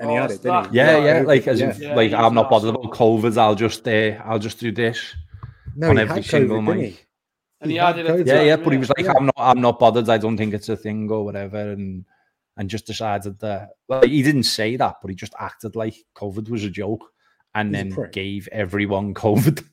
[0.01, 0.76] And oh, he had it, didn't he?
[0.76, 1.05] Yeah, yeah.
[1.05, 1.20] yeah.
[1.22, 1.70] Like as yeah.
[1.70, 3.38] if, yeah, like I'm not bothered about COVID.
[3.38, 5.14] I'll just uh, I'll just do this
[5.76, 7.07] no, on every single COVID, mic.
[7.61, 8.26] And he, he added it.
[8.26, 8.56] Yeah, yeah.
[8.56, 10.08] But he was like, I'm not I'm not bothered.
[10.08, 11.72] I don't think it's a thing or whatever.
[11.72, 12.04] And
[12.56, 16.48] and just decided that well, he didn't say that, but he just acted like COVID
[16.48, 17.11] was a joke
[17.54, 19.64] and He's then gave everyone COVID.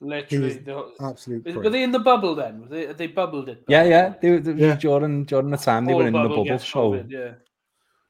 [0.00, 0.64] Literally,
[1.00, 1.56] absolutely.
[1.56, 2.60] Were they in the bubble then?
[2.60, 3.64] Were they, they bubbled it?
[3.66, 4.14] Yeah, yeah.
[4.20, 4.76] They, they, yeah.
[4.76, 6.46] Jordan, Jordan, the time they were in the bubble.
[6.58, 7.32] So COVID, yeah,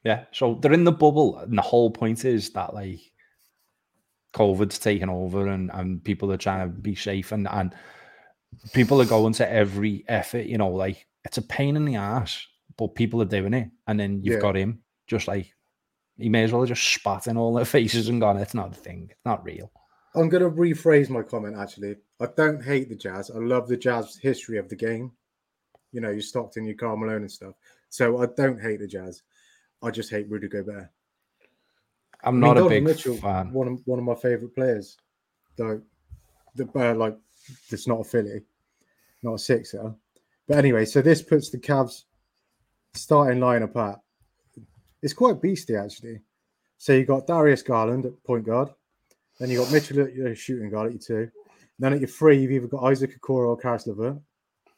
[0.03, 0.25] yeah.
[0.31, 2.99] So they're in the bubble, and the whole point is that like
[4.33, 7.73] COVID's taken over, and and people are trying to be safe, and and
[8.73, 10.45] people are going to every effort.
[10.45, 12.45] You know, like it's a pain in the ass,
[12.77, 14.41] but people are doing it, and then you've yeah.
[14.41, 15.53] got him just like
[16.17, 18.71] he may as well have just spat in all their faces and gone, it's not
[18.71, 19.71] a thing, it's not real.
[20.15, 21.95] I'm going to rephrase my comment actually.
[22.19, 23.31] I don't hate the Jazz.
[23.31, 25.11] I love the Jazz history of the game.
[25.91, 27.55] You know, your Stockton, your Karl Malone and stuff.
[27.89, 29.23] So I don't hate the Jazz.
[29.81, 30.89] I just hate Rudy Gobert.
[32.23, 33.53] I'm not I mean, a big Mitchell, fan.
[33.53, 34.97] One of, one of my favorite players.
[35.57, 35.79] Like,
[36.55, 37.17] the, uh, like,
[37.69, 38.41] it's not a Philly,
[39.23, 39.93] not a Sixer.
[40.47, 42.03] But anyway, so this puts the Cavs
[42.93, 43.99] starting lineup at.
[45.01, 46.21] It's quite beastly, actually.
[46.77, 48.69] So you got Darius Garland at point guard.
[49.39, 51.31] Then you got Mitchell at your shooting guard at your two.
[51.77, 54.17] Then at your three, you've either got Isaac Okoro or Caris LeVert,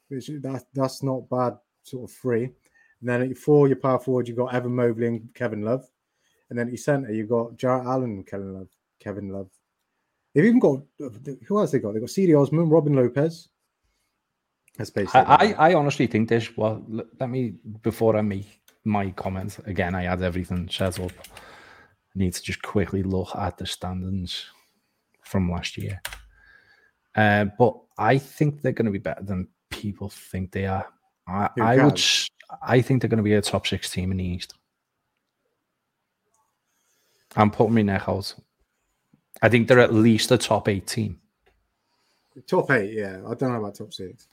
[0.09, 2.43] which that, that's not bad, sort of three.
[2.43, 5.87] And then at your four, your power forward, you've got Evan Mobley and Kevin Love.
[6.49, 8.67] And then at your center, you've got Jarrett Allen and Kevin Love.
[8.99, 9.49] Kevin Love.
[10.33, 10.81] They've even got
[11.47, 11.93] who else they got?
[11.93, 13.49] They got Cedi Osman, Robin Lopez.
[14.77, 15.21] That's basically.
[15.21, 16.55] I, I, I honestly think this.
[16.55, 19.95] Well, let me before I make my comments again.
[19.95, 21.11] I had everything set up.
[21.11, 24.45] I need to just quickly look at the standings
[25.21, 26.01] from last year.
[27.15, 30.87] Uh, but I think they're going to be better than people think they are.
[31.27, 32.01] I, I would.
[32.61, 34.53] I think they're going to be a top six team in the East.
[37.35, 38.33] I'm putting my neck out.
[39.41, 41.19] I think they're at least a top eight team.
[42.47, 43.17] Top eight, yeah.
[43.27, 44.27] I don't know about top six.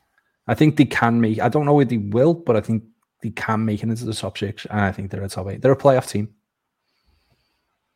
[0.46, 1.40] I think they can make.
[1.40, 2.84] I don't know if they will, but I think
[3.22, 5.60] they can make it into the top six, and I think they're a top eight.
[5.60, 6.34] They're a playoff team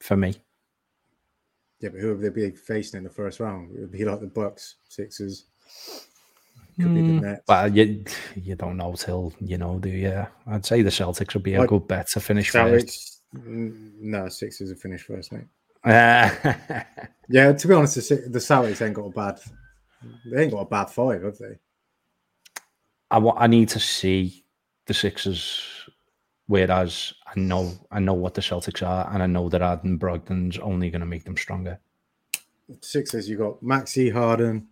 [0.01, 0.35] for me.
[1.81, 3.75] Yeah, but who would they be facing in the first round?
[3.75, 5.47] It would be like the Bucks, Sixers.
[6.77, 7.21] Could mm, be the hmm.
[7.21, 7.43] Nets.
[7.49, 8.05] Well, you
[8.37, 10.27] you don't know till you know, do you?
[10.47, 13.21] I'd say the Celtics would be a good bet to finish first.
[13.35, 15.47] No, Sixers have finished first, mate.
[17.33, 19.41] Yeah, to be honest, the, the Celtics ain't got a bad.
[20.27, 21.59] They ain't got a bad five, have they?
[23.11, 23.39] I want.
[23.41, 24.45] I need to see
[24.87, 25.63] the Sixers.
[26.47, 30.59] Whereas I know I know what the Celtics are, and I know that adding Brogdon's
[30.59, 31.79] only going to make them stronger.
[32.83, 34.69] Sixers, you got Maxey Harden,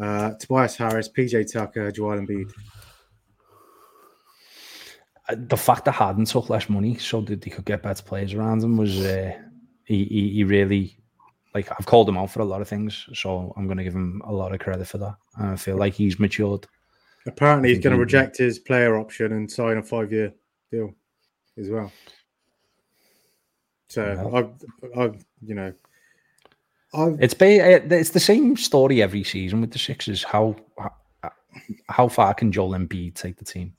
[0.00, 2.52] uh, Tobias Harris, PJ Tucker, Joel Embiid.
[5.28, 8.34] Uh, the fact that Harden took less money so that they could get better players
[8.34, 9.36] around him was uh,
[9.90, 10.96] he, he, he really
[11.52, 13.94] like I've called him out for a lot of things, so I'm going to give
[13.94, 15.16] him a lot of credit for that.
[15.36, 16.66] I feel like he's matured.
[17.26, 20.32] Apparently, he's going to reject his player option and sign a five year
[20.70, 20.94] deal
[21.58, 21.92] as well.
[23.88, 24.98] So yeah.
[24.98, 25.10] I, I,
[25.44, 25.72] you know,
[26.94, 27.20] I've...
[27.20, 30.22] it's it's the same story every season with the Sixers.
[30.22, 31.30] How uh,
[31.88, 33.74] how far can Joel Embiid take the team?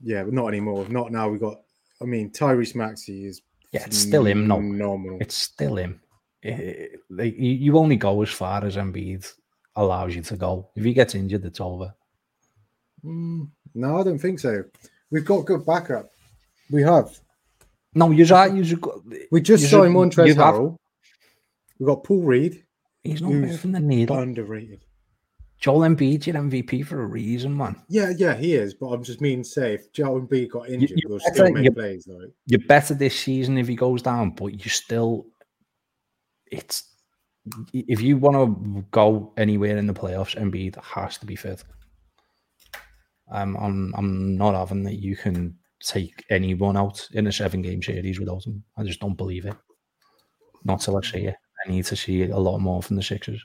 [0.00, 0.86] Yeah, but not anymore.
[0.88, 1.28] Not now.
[1.28, 1.60] We got.
[2.00, 3.42] I mean, Tyrese Maxey is.
[3.72, 4.46] Yeah, it's still him.
[4.46, 5.18] No, normal.
[5.20, 6.00] It's still him.
[6.42, 9.30] Eh, eh, eh, it, it, you only go as far as Embiid
[9.76, 10.70] allows you to go.
[10.74, 11.94] If he gets injured, it's over.
[13.04, 14.64] Mm, no, I don't think so.
[15.10, 16.10] We've got good backup.
[16.70, 17.18] We have.
[17.94, 18.52] No, you're right.
[18.52, 18.80] You
[19.30, 20.76] we just signed Montrezl Harrell.
[21.78, 22.64] We've got Paul Reed.
[23.02, 23.30] He's not
[23.62, 24.18] than the needle.
[24.18, 24.84] Underrated.
[25.58, 27.82] Joel Embiid, your MVP for a reason, man.
[27.88, 28.74] Yeah, yeah, he is.
[28.74, 32.04] But I'm just mean say if Joel Embiid got injured, you, we'll still make plays.
[32.04, 32.30] Though.
[32.46, 35.26] You're better this season if he goes down, but you still,
[36.46, 36.84] it's
[37.72, 41.64] if you want to go anywhere in the playoffs, Embiid has to be fit.
[43.30, 47.82] Um, I'm I'm not having that you can take anyone out in a seven game
[47.82, 48.62] series without him.
[48.76, 49.56] I just don't believe it.
[50.64, 51.36] Not till I see it.
[51.66, 53.44] I need to see a lot more from the Sixers.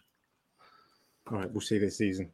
[1.32, 2.32] All right, we'll see this season.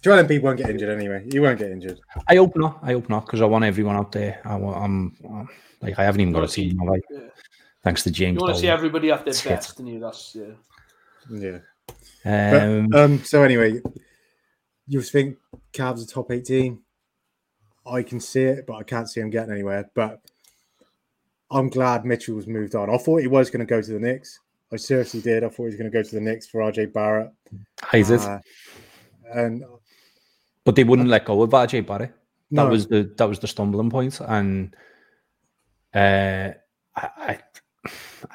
[0.00, 1.26] Joel Embiid won't get injured anyway.
[1.30, 1.98] He won't get injured.
[2.28, 2.78] I hope not.
[2.82, 4.40] I hope not because I want everyone out there.
[4.44, 5.48] I want, I'm, I'm
[5.80, 6.78] like I haven't even got a team.
[6.78, 7.20] Like, yeah.
[7.82, 8.36] thanks to James.
[8.36, 10.54] You want to see everybody at their best, and you that's yeah.
[11.30, 11.58] Yeah.
[12.24, 13.24] Um, but, um.
[13.24, 13.80] So anyway,
[14.86, 15.36] you think
[15.72, 16.82] Cavs are top eighteen?
[17.84, 19.90] I can see it, but I can't see him getting anywhere.
[19.94, 20.20] But
[21.50, 22.88] I'm glad Mitchell's moved on.
[22.88, 24.38] I thought he was going to go to the Knicks.
[24.72, 25.44] I seriously did.
[25.44, 27.30] I thought he was going to go to the Knicks for RJ Barrett.
[27.92, 28.20] Is it?
[28.20, 28.38] Uh,
[29.32, 29.64] and
[30.64, 32.12] but they wouldn't let go of RJ Barrett.
[32.50, 32.68] That no.
[32.68, 34.74] was the that was the stumbling point, and
[35.94, 36.50] uh,
[36.96, 37.38] I,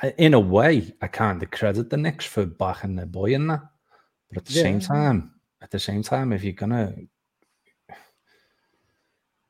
[0.01, 3.61] I, in a way, I can't credit the Knicks for backing their boy in that.
[4.29, 4.63] But at the yeah.
[4.63, 5.31] same time,
[5.61, 6.93] at the same time, if you're gonna,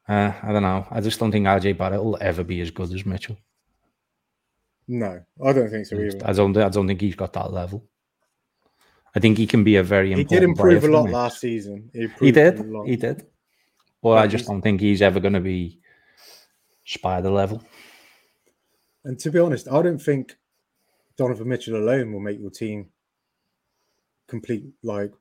[0.07, 0.85] uh, I don't know.
[0.91, 3.37] I just don't think RJ Barrett will ever be as good as Mitchell.
[4.87, 6.27] No, I don't think so mm, either.
[6.27, 6.57] I don't.
[6.57, 7.85] I don't think he's got that level.
[9.15, 10.31] I think he can be a very important.
[10.31, 11.89] He did improve a lot last season.
[11.93, 12.63] He, he did.
[12.85, 13.27] He did.
[14.01, 15.79] Well, I just don't think he's ever going to be
[16.85, 17.63] Spida level.
[19.05, 20.35] And to be honest, I don't think
[21.17, 22.87] Donovan Mitchell alone will make your team
[24.27, 24.65] complete.
[24.81, 25.13] Like,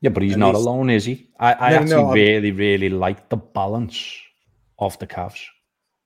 [0.00, 0.66] yeah, but he's not least...
[0.66, 1.28] alone, is he?
[1.38, 4.16] I, I no, actually no, really, really like the balance
[4.78, 5.40] of the Cavs.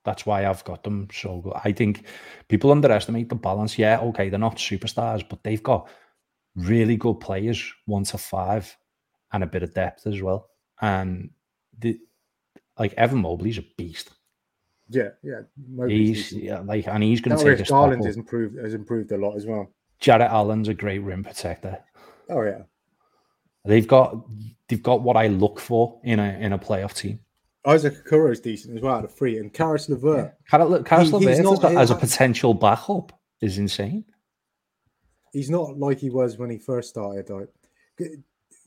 [0.05, 1.55] That's why I've got them so good.
[1.65, 2.05] I think
[2.49, 3.79] people underestimate the balance.
[3.79, 5.89] Yeah, okay, they're not superstars, but they've got
[6.55, 8.77] really good players, one to five,
[9.33, 10.51] and a bit of depth as well.
[10.81, 11.31] And
[11.79, 11.99] the
[12.79, 14.11] like Evan Mobley's a beast.
[14.89, 15.41] Yeah, yeah.
[15.69, 19.11] Mobley's he's yeah, like, and he's going to take a Garland has improved has improved
[19.13, 19.73] a lot as well.
[20.01, 21.79] Jarrett Allen's a great rim protector.
[22.29, 22.63] Oh yeah,
[23.65, 24.23] they've got
[24.69, 27.21] they've got what I look for in a in a playoff team.
[27.67, 30.35] Isaac Okoro is decent as well at a free, and Caris LeVert.
[30.51, 34.05] Caris LeVert as a potential backup is insane.
[35.33, 37.29] He's not like he was when he first started.
[37.31, 37.49] Like,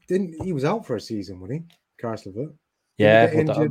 [0.08, 1.76] didn't he was out for a season, wasn't he?
[2.00, 2.54] Caris LeVert.
[2.98, 3.68] Yeah, he, uh,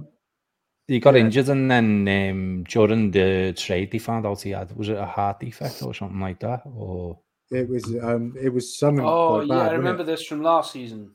[0.86, 1.20] he got yeah.
[1.20, 5.06] injured, and then um, during the trade, they found out he had was it a
[5.06, 7.18] heart defect or something like that, or
[7.50, 9.04] it was um it was something.
[9.04, 11.10] Oh yeah, bad, I remember this from last season.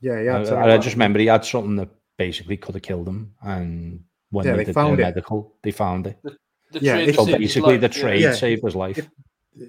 [0.00, 0.36] Yeah, yeah.
[0.36, 4.46] I, I, just remember he had something that basically could have killed him, and when
[4.46, 6.18] yeah, they, they found the medical, they found it.
[6.22, 6.36] The,
[6.72, 8.32] the yeah, so basically, the trade yeah.
[8.32, 8.98] saved his life.
[8.98, 9.08] If,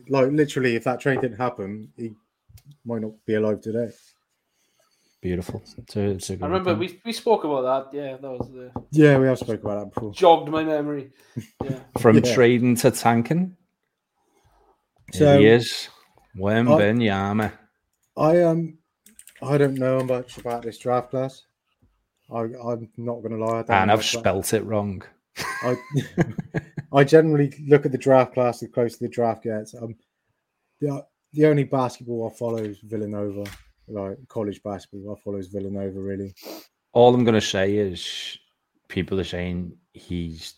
[0.10, 2.12] like literally, if that trade didn't happen, he
[2.86, 3.90] might not be alive today.
[5.22, 5.64] Beautiful.
[5.78, 7.98] It's a, it's a I remember we, we spoke about that.
[7.98, 8.72] Yeah, that was the.
[8.92, 10.14] Yeah, we have spoke about that before.
[10.14, 11.12] Jogged my memory.
[11.64, 11.80] Yeah.
[12.00, 12.34] From yeah.
[12.34, 13.58] trading to tanking.
[15.14, 15.90] So he is
[16.38, 17.52] Wembanyama.
[18.16, 18.78] I um,
[19.42, 21.44] I don't know much about this draft class.
[22.32, 23.64] I, I'm not going to lie.
[23.70, 25.04] and I've spelt it wrong.
[25.64, 25.78] I
[26.94, 29.76] I generally look at the draft class the closer the draft gets.
[29.76, 29.96] Um,
[30.82, 33.46] the the only basketball I follow is Villanova,
[33.88, 35.16] like college basketball.
[35.16, 36.34] I follow is Villanova really.
[36.94, 38.38] All I'm going to say is
[38.88, 40.56] people are saying he's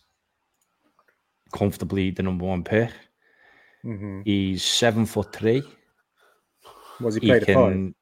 [1.52, 2.92] comfortably the number one pick.
[3.84, 4.22] Mm-hmm.
[4.26, 5.64] He's seven foot three.
[7.00, 7.94] Was he played he can, a five?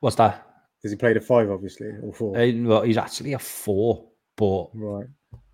[0.00, 0.43] What's that?
[0.84, 2.38] Does he play a five, obviously, or four?
[2.38, 4.04] Uh, well, he's actually a four,
[4.36, 5.06] but right.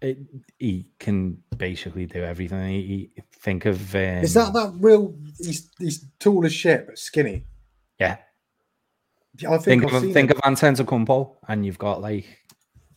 [0.03, 0.18] It,
[0.59, 2.68] he can basically do everything.
[2.68, 5.14] He, he think of um, is that that real?
[5.39, 7.45] He's he's tall as shit, but skinny.
[8.01, 8.16] Yeah.
[9.49, 12.26] I think, think of think of Antetokounmpo, and you've got like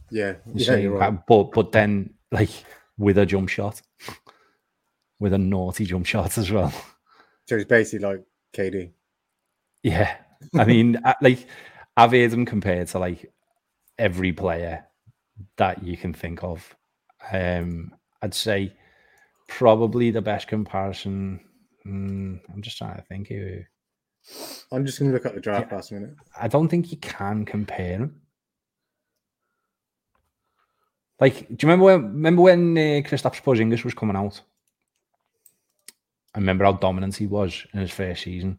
[0.10, 1.26] yeah, yeah right.
[1.28, 2.50] but but then like
[2.98, 3.80] with a jump shot,
[5.20, 6.74] with a naughty jump shot as well.
[7.48, 8.24] So he's basically like
[8.58, 8.90] KD.
[9.84, 10.16] Yeah,
[10.58, 11.46] I mean, like
[11.96, 13.32] I've heard him compared to like
[13.98, 14.86] every player
[15.58, 16.76] that you can think of.
[17.32, 18.74] Um, I'd say
[19.48, 21.40] probably the best comparison.
[21.86, 23.60] Mm, I'm just trying to think who.
[24.72, 26.16] I'm just going to look at the draft yeah, last minute.
[26.40, 28.22] I don't think you can compare them.
[31.20, 32.04] Like, do you remember when?
[32.14, 34.42] Remember when uh, Kristaps Porzingis was coming out?
[36.36, 38.58] I remember how dominant he was in his first season.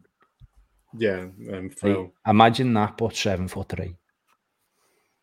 [0.97, 3.95] Yeah, um, like, imagine that, but seven foot three,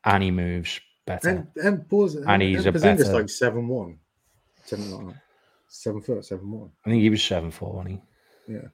[0.04, 1.28] and he moves better.
[1.28, 3.98] And, and, pause, and, and he's and a better, like seven one,
[4.64, 5.16] seven like
[5.68, 6.70] seven foot, seven one.
[6.84, 8.00] I think he was seven four, wasn't
[8.46, 8.54] he?
[8.54, 8.68] Yeah.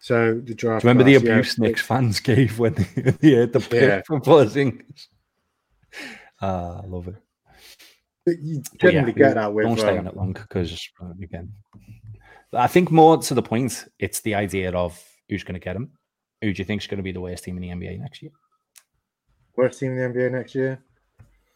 [0.00, 0.84] So the draft.
[0.84, 4.02] remember class, the abuse yeah, Knicks fans gave when they, they had the pick yeah.
[4.06, 5.08] for Porzingis?
[6.42, 7.14] Ah, I love it.
[8.26, 9.66] But you generally yeah, get that with.
[9.66, 10.90] Don't stay um, on it long because
[11.22, 11.52] again,
[12.52, 15.92] I think more to the point, it's the idea of who's going to get him.
[16.44, 18.20] Who do you think is going to be the worst team in the NBA next
[18.20, 18.30] year?
[19.56, 20.78] Worst team in the NBA next year?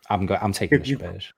[0.09, 1.33] I'm go- I'm taking you, the Spurs.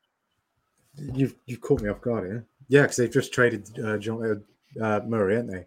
[0.97, 2.47] You've you've caught me off guard here.
[2.69, 4.45] Yeah, because they've just traded uh, John
[4.81, 5.67] uh, uh, Murray, aren't they?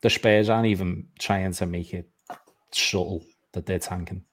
[0.00, 2.08] The Spurs aren't even trying to make it
[2.70, 3.22] subtle
[3.52, 4.24] that they're tanking.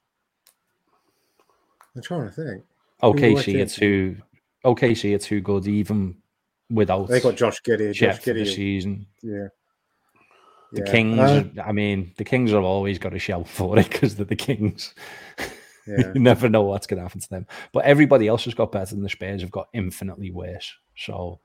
[1.98, 2.64] I'm trying to think.
[3.04, 4.16] OKC are too
[4.64, 6.16] OKC are too good even
[6.70, 7.10] without.
[7.10, 7.92] They got Josh Giddey.
[7.92, 8.46] Josh Giddey.
[8.46, 9.08] the season.
[9.22, 9.48] Yeah.
[10.76, 10.92] The yeah.
[10.92, 14.26] Kings, uh, I mean, the Kings have always got a shout for it because they're
[14.26, 14.94] the Kings.
[15.88, 16.14] Yeah.
[16.16, 17.46] you never know what's going to happen to them.
[17.72, 20.74] But everybody else has got better than the Spurs have got infinitely worse.
[20.98, 21.40] So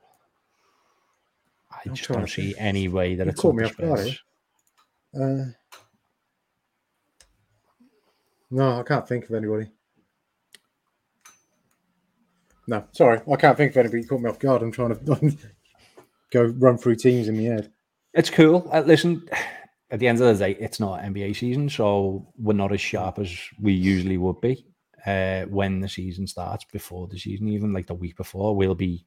[1.70, 4.18] I I'm just don't see any way that you it's caught me off guard.
[5.14, 5.44] Uh,
[8.50, 9.68] no, I can't think of anybody.
[12.66, 14.02] No, sorry, I can't think of anybody.
[14.02, 14.62] You caught me off guard.
[14.62, 15.36] I'm trying to
[16.32, 17.72] go run through teams in my head.
[18.12, 18.68] It's cool.
[18.72, 19.28] Uh, listen,
[19.90, 23.18] at the end of the day, it's not NBA season, so we're not as sharp
[23.18, 24.66] as we usually would be
[25.06, 26.64] uh, when the season starts.
[26.72, 29.06] Before the season, even like the week before, we'll be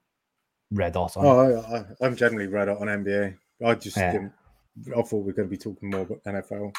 [0.71, 1.25] red hot on.
[1.25, 3.37] Oh, I, am generally red hot on NBA.
[3.65, 4.11] I just yeah.
[4.11, 4.33] didn't.
[4.97, 6.73] I thought we were going to be talking more about NFL.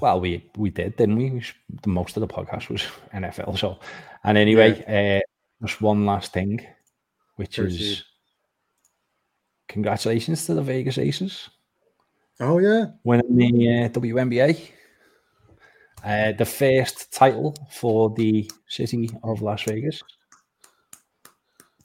[0.00, 1.42] Well, we we did, didn't we?
[1.86, 2.82] Most of the podcast was
[3.14, 3.58] NFL.
[3.58, 3.78] So,
[4.24, 5.18] and anyway, yeah.
[5.18, 6.64] uh, just one last thing,
[7.36, 7.80] which Proceed.
[7.80, 8.04] is
[9.68, 11.50] congratulations to the Vegas Aces.
[12.40, 14.70] Oh yeah, winning the uh, WNBA,
[16.04, 20.02] uh, the first title for the city of Las Vegas.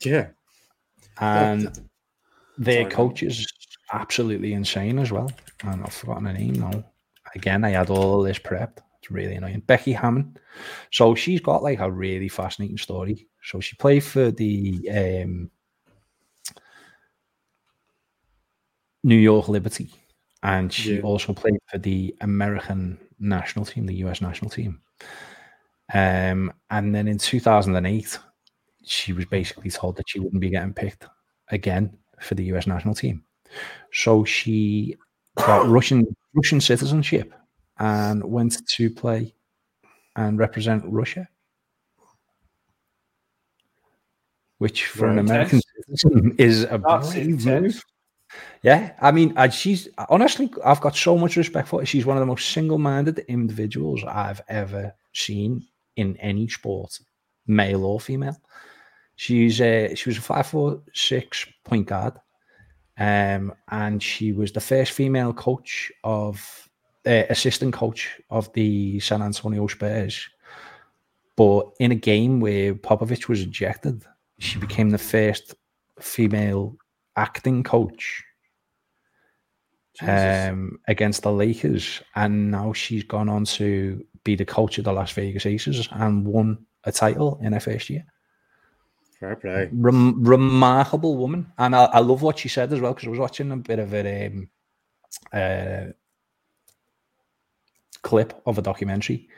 [0.01, 0.30] Yeah,
[1.19, 1.88] and
[2.57, 3.47] their coach is
[3.91, 5.31] absolutely insane as well.
[5.64, 6.84] And I've forgotten her name now.
[7.35, 8.80] Again, I had all this prepped.
[8.99, 9.64] It's really annoying.
[9.65, 10.38] Becky Hammon.
[10.91, 13.27] So she's got like a really fascinating story.
[13.43, 15.49] So she played for the um,
[19.03, 19.89] New York Liberty,
[20.43, 21.01] and she yeah.
[21.01, 24.80] also played for the American national team, the US national team.
[25.93, 28.19] Um, and then in 2008,
[28.84, 31.05] she was basically told that she wouldn't be getting picked
[31.49, 33.23] again for the US national team.
[33.91, 34.95] So she
[35.35, 37.34] got Russian Russian citizenship
[37.80, 39.34] and went to play
[40.15, 41.27] and represent Russia.
[44.59, 47.84] Which for an American citizen is a brave move.
[48.61, 51.85] Yeah, I mean, she's honestly, I've got so much respect for her.
[51.85, 55.65] She's one of the most single-minded individuals I've ever seen
[55.97, 56.99] in any sport,
[57.45, 58.38] male or female.
[59.15, 62.14] She's a, she was a five four six point guard,
[62.97, 66.69] um, and she was the first female coach of
[67.05, 70.30] uh, assistant coach of the San Antonio Spurs.
[71.35, 74.03] But in a game where Popovich was ejected,
[74.39, 75.55] she became the first
[75.99, 76.77] female
[77.15, 78.23] acting coach
[80.02, 84.94] um, against the Lakers, and now she's gone on to be the coach of the
[84.94, 88.06] Las Vegas Aces and won a title in her first year.
[89.19, 89.69] Fair play.
[89.72, 93.19] Rem- remarkable woman, and I, I, love what she said as well because I was
[93.19, 94.49] watching a bit of a um,
[95.31, 95.91] uh,
[98.02, 99.30] clip of a documentary,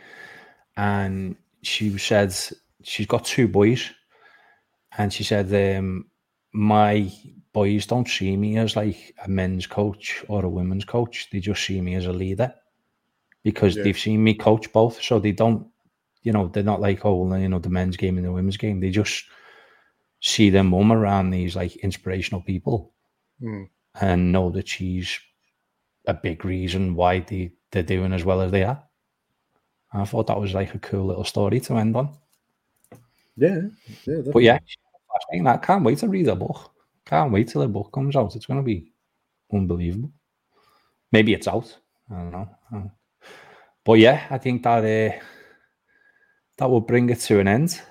[0.77, 2.35] and she said
[2.83, 3.91] she's got two boys,
[4.97, 6.05] and she said um,
[6.55, 7.11] my
[7.51, 11.63] boys don't see me as like a men's coach or a women's coach; they just
[11.63, 12.53] see me as a leader
[13.43, 13.83] because yeah.
[13.83, 15.67] they've seen me coach both, so they don't,
[16.23, 18.57] you know, they're not like oh, well, you know, the men's game and the women's
[18.57, 18.79] game.
[18.79, 19.25] They just
[20.21, 22.93] see their mum around these like inspirational people
[23.41, 23.67] mm.
[23.99, 25.19] and know that she's
[26.07, 28.81] a big reason why they, they're doing as well as they are.
[29.93, 32.09] I thought that was like a cool little story to end on.
[33.37, 33.61] Yeah,
[34.05, 34.21] yeah.
[34.31, 34.59] But yeah,
[35.47, 36.71] I can't wait to read the book.
[37.05, 38.35] Can't wait till the book comes out.
[38.35, 38.91] It's going to be
[39.53, 40.11] unbelievable.
[41.11, 41.77] Maybe it's out.
[42.11, 42.91] I don't know.
[43.83, 45.19] But yeah, I think that uh,
[46.57, 47.81] that will bring it to an end.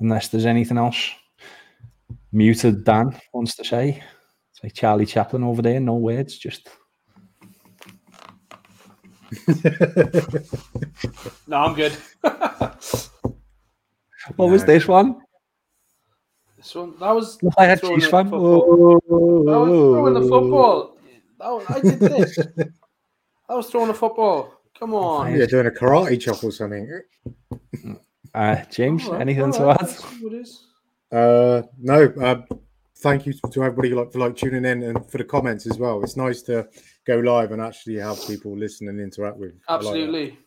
[0.00, 1.10] Unless there's anything else
[2.32, 4.02] muted Dan wants to say.
[4.50, 6.68] It's like Charlie Chaplin over there, no words, just.
[11.46, 11.92] no, I'm good.
[14.36, 15.20] what was this one?
[16.64, 17.38] This one that was.
[17.58, 18.30] I had cheese fan.
[18.32, 18.98] Oh,
[19.46, 20.96] I was throwing the football.
[21.38, 22.38] Was, I did this.
[23.50, 24.62] I was throwing a football.
[24.78, 25.34] Come on.
[25.34, 27.00] You're doing a karate chop or something.
[28.34, 29.78] Uh, James, right, anything right.
[29.78, 30.02] to
[31.12, 31.16] add?
[31.16, 32.12] Uh, no.
[32.20, 32.42] Uh,
[32.96, 36.02] thank you to everybody like for like tuning in and for the comments as well.
[36.02, 36.66] It's nice to
[37.06, 39.52] go live and actually have people listen and interact with.
[39.68, 40.30] Absolutely.
[40.30, 40.38] Like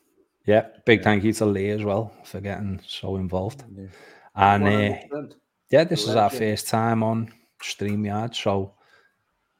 [0.45, 1.03] yeah, big yeah.
[1.05, 3.63] thank you to Lee as well for getting so involved.
[3.73, 3.85] Yeah.
[4.35, 4.67] And
[5.13, 5.23] uh,
[5.69, 7.31] yeah, this is our first time on
[7.61, 8.73] StreamYard, so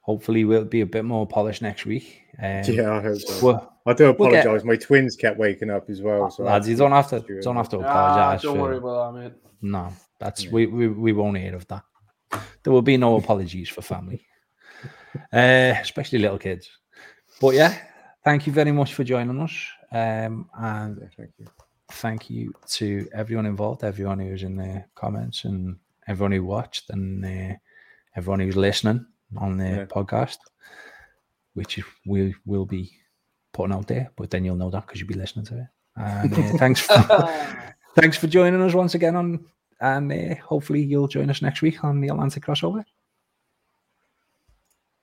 [0.01, 2.21] hopefully we'll be a bit more polished next week.
[2.41, 3.69] Um, yeah, I hope so.
[3.85, 4.45] I do apologize.
[4.45, 4.65] We'll get...
[4.65, 6.29] My twins kept waking up as well.
[6.29, 8.39] So lads, you don't have to don't have to apologize.
[8.39, 8.61] Ah, don't for...
[8.61, 9.33] worry about that, mate.
[9.61, 10.51] No, that's yeah.
[10.51, 11.83] we, we we won't hear of that.
[12.63, 14.25] There will be no apologies for family,
[15.33, 16.69] uh, especially little kids.
[17.39, 17.77] But yeah,
[18.23, 19.53] thank you very much for joining us.
[19.91, 21.47] Um, and yeah, thank you.
[21.89, 25.77] Thank you to everyone involved, everyone who's in the comments, and
[26.07, 27.55] everyone who watched, and uh,
[28.15, 29.05] everyone who's listening
[29.37, 29.85] on the yeah.
[29.85, 30.37] podcast,
[31.53, 32.91] which we will be
[33.53, 34.11] putting out there.
[34.15, 35.67] But then you'll know that because you'll be listening to it.
[35.95, 36.93] And uh, thanks, for,
[37.95, 39.45] thanks for joining us once again on
[39.79, 42.83] and uh, hopefully you'll join us next week on the Atlantic crossover.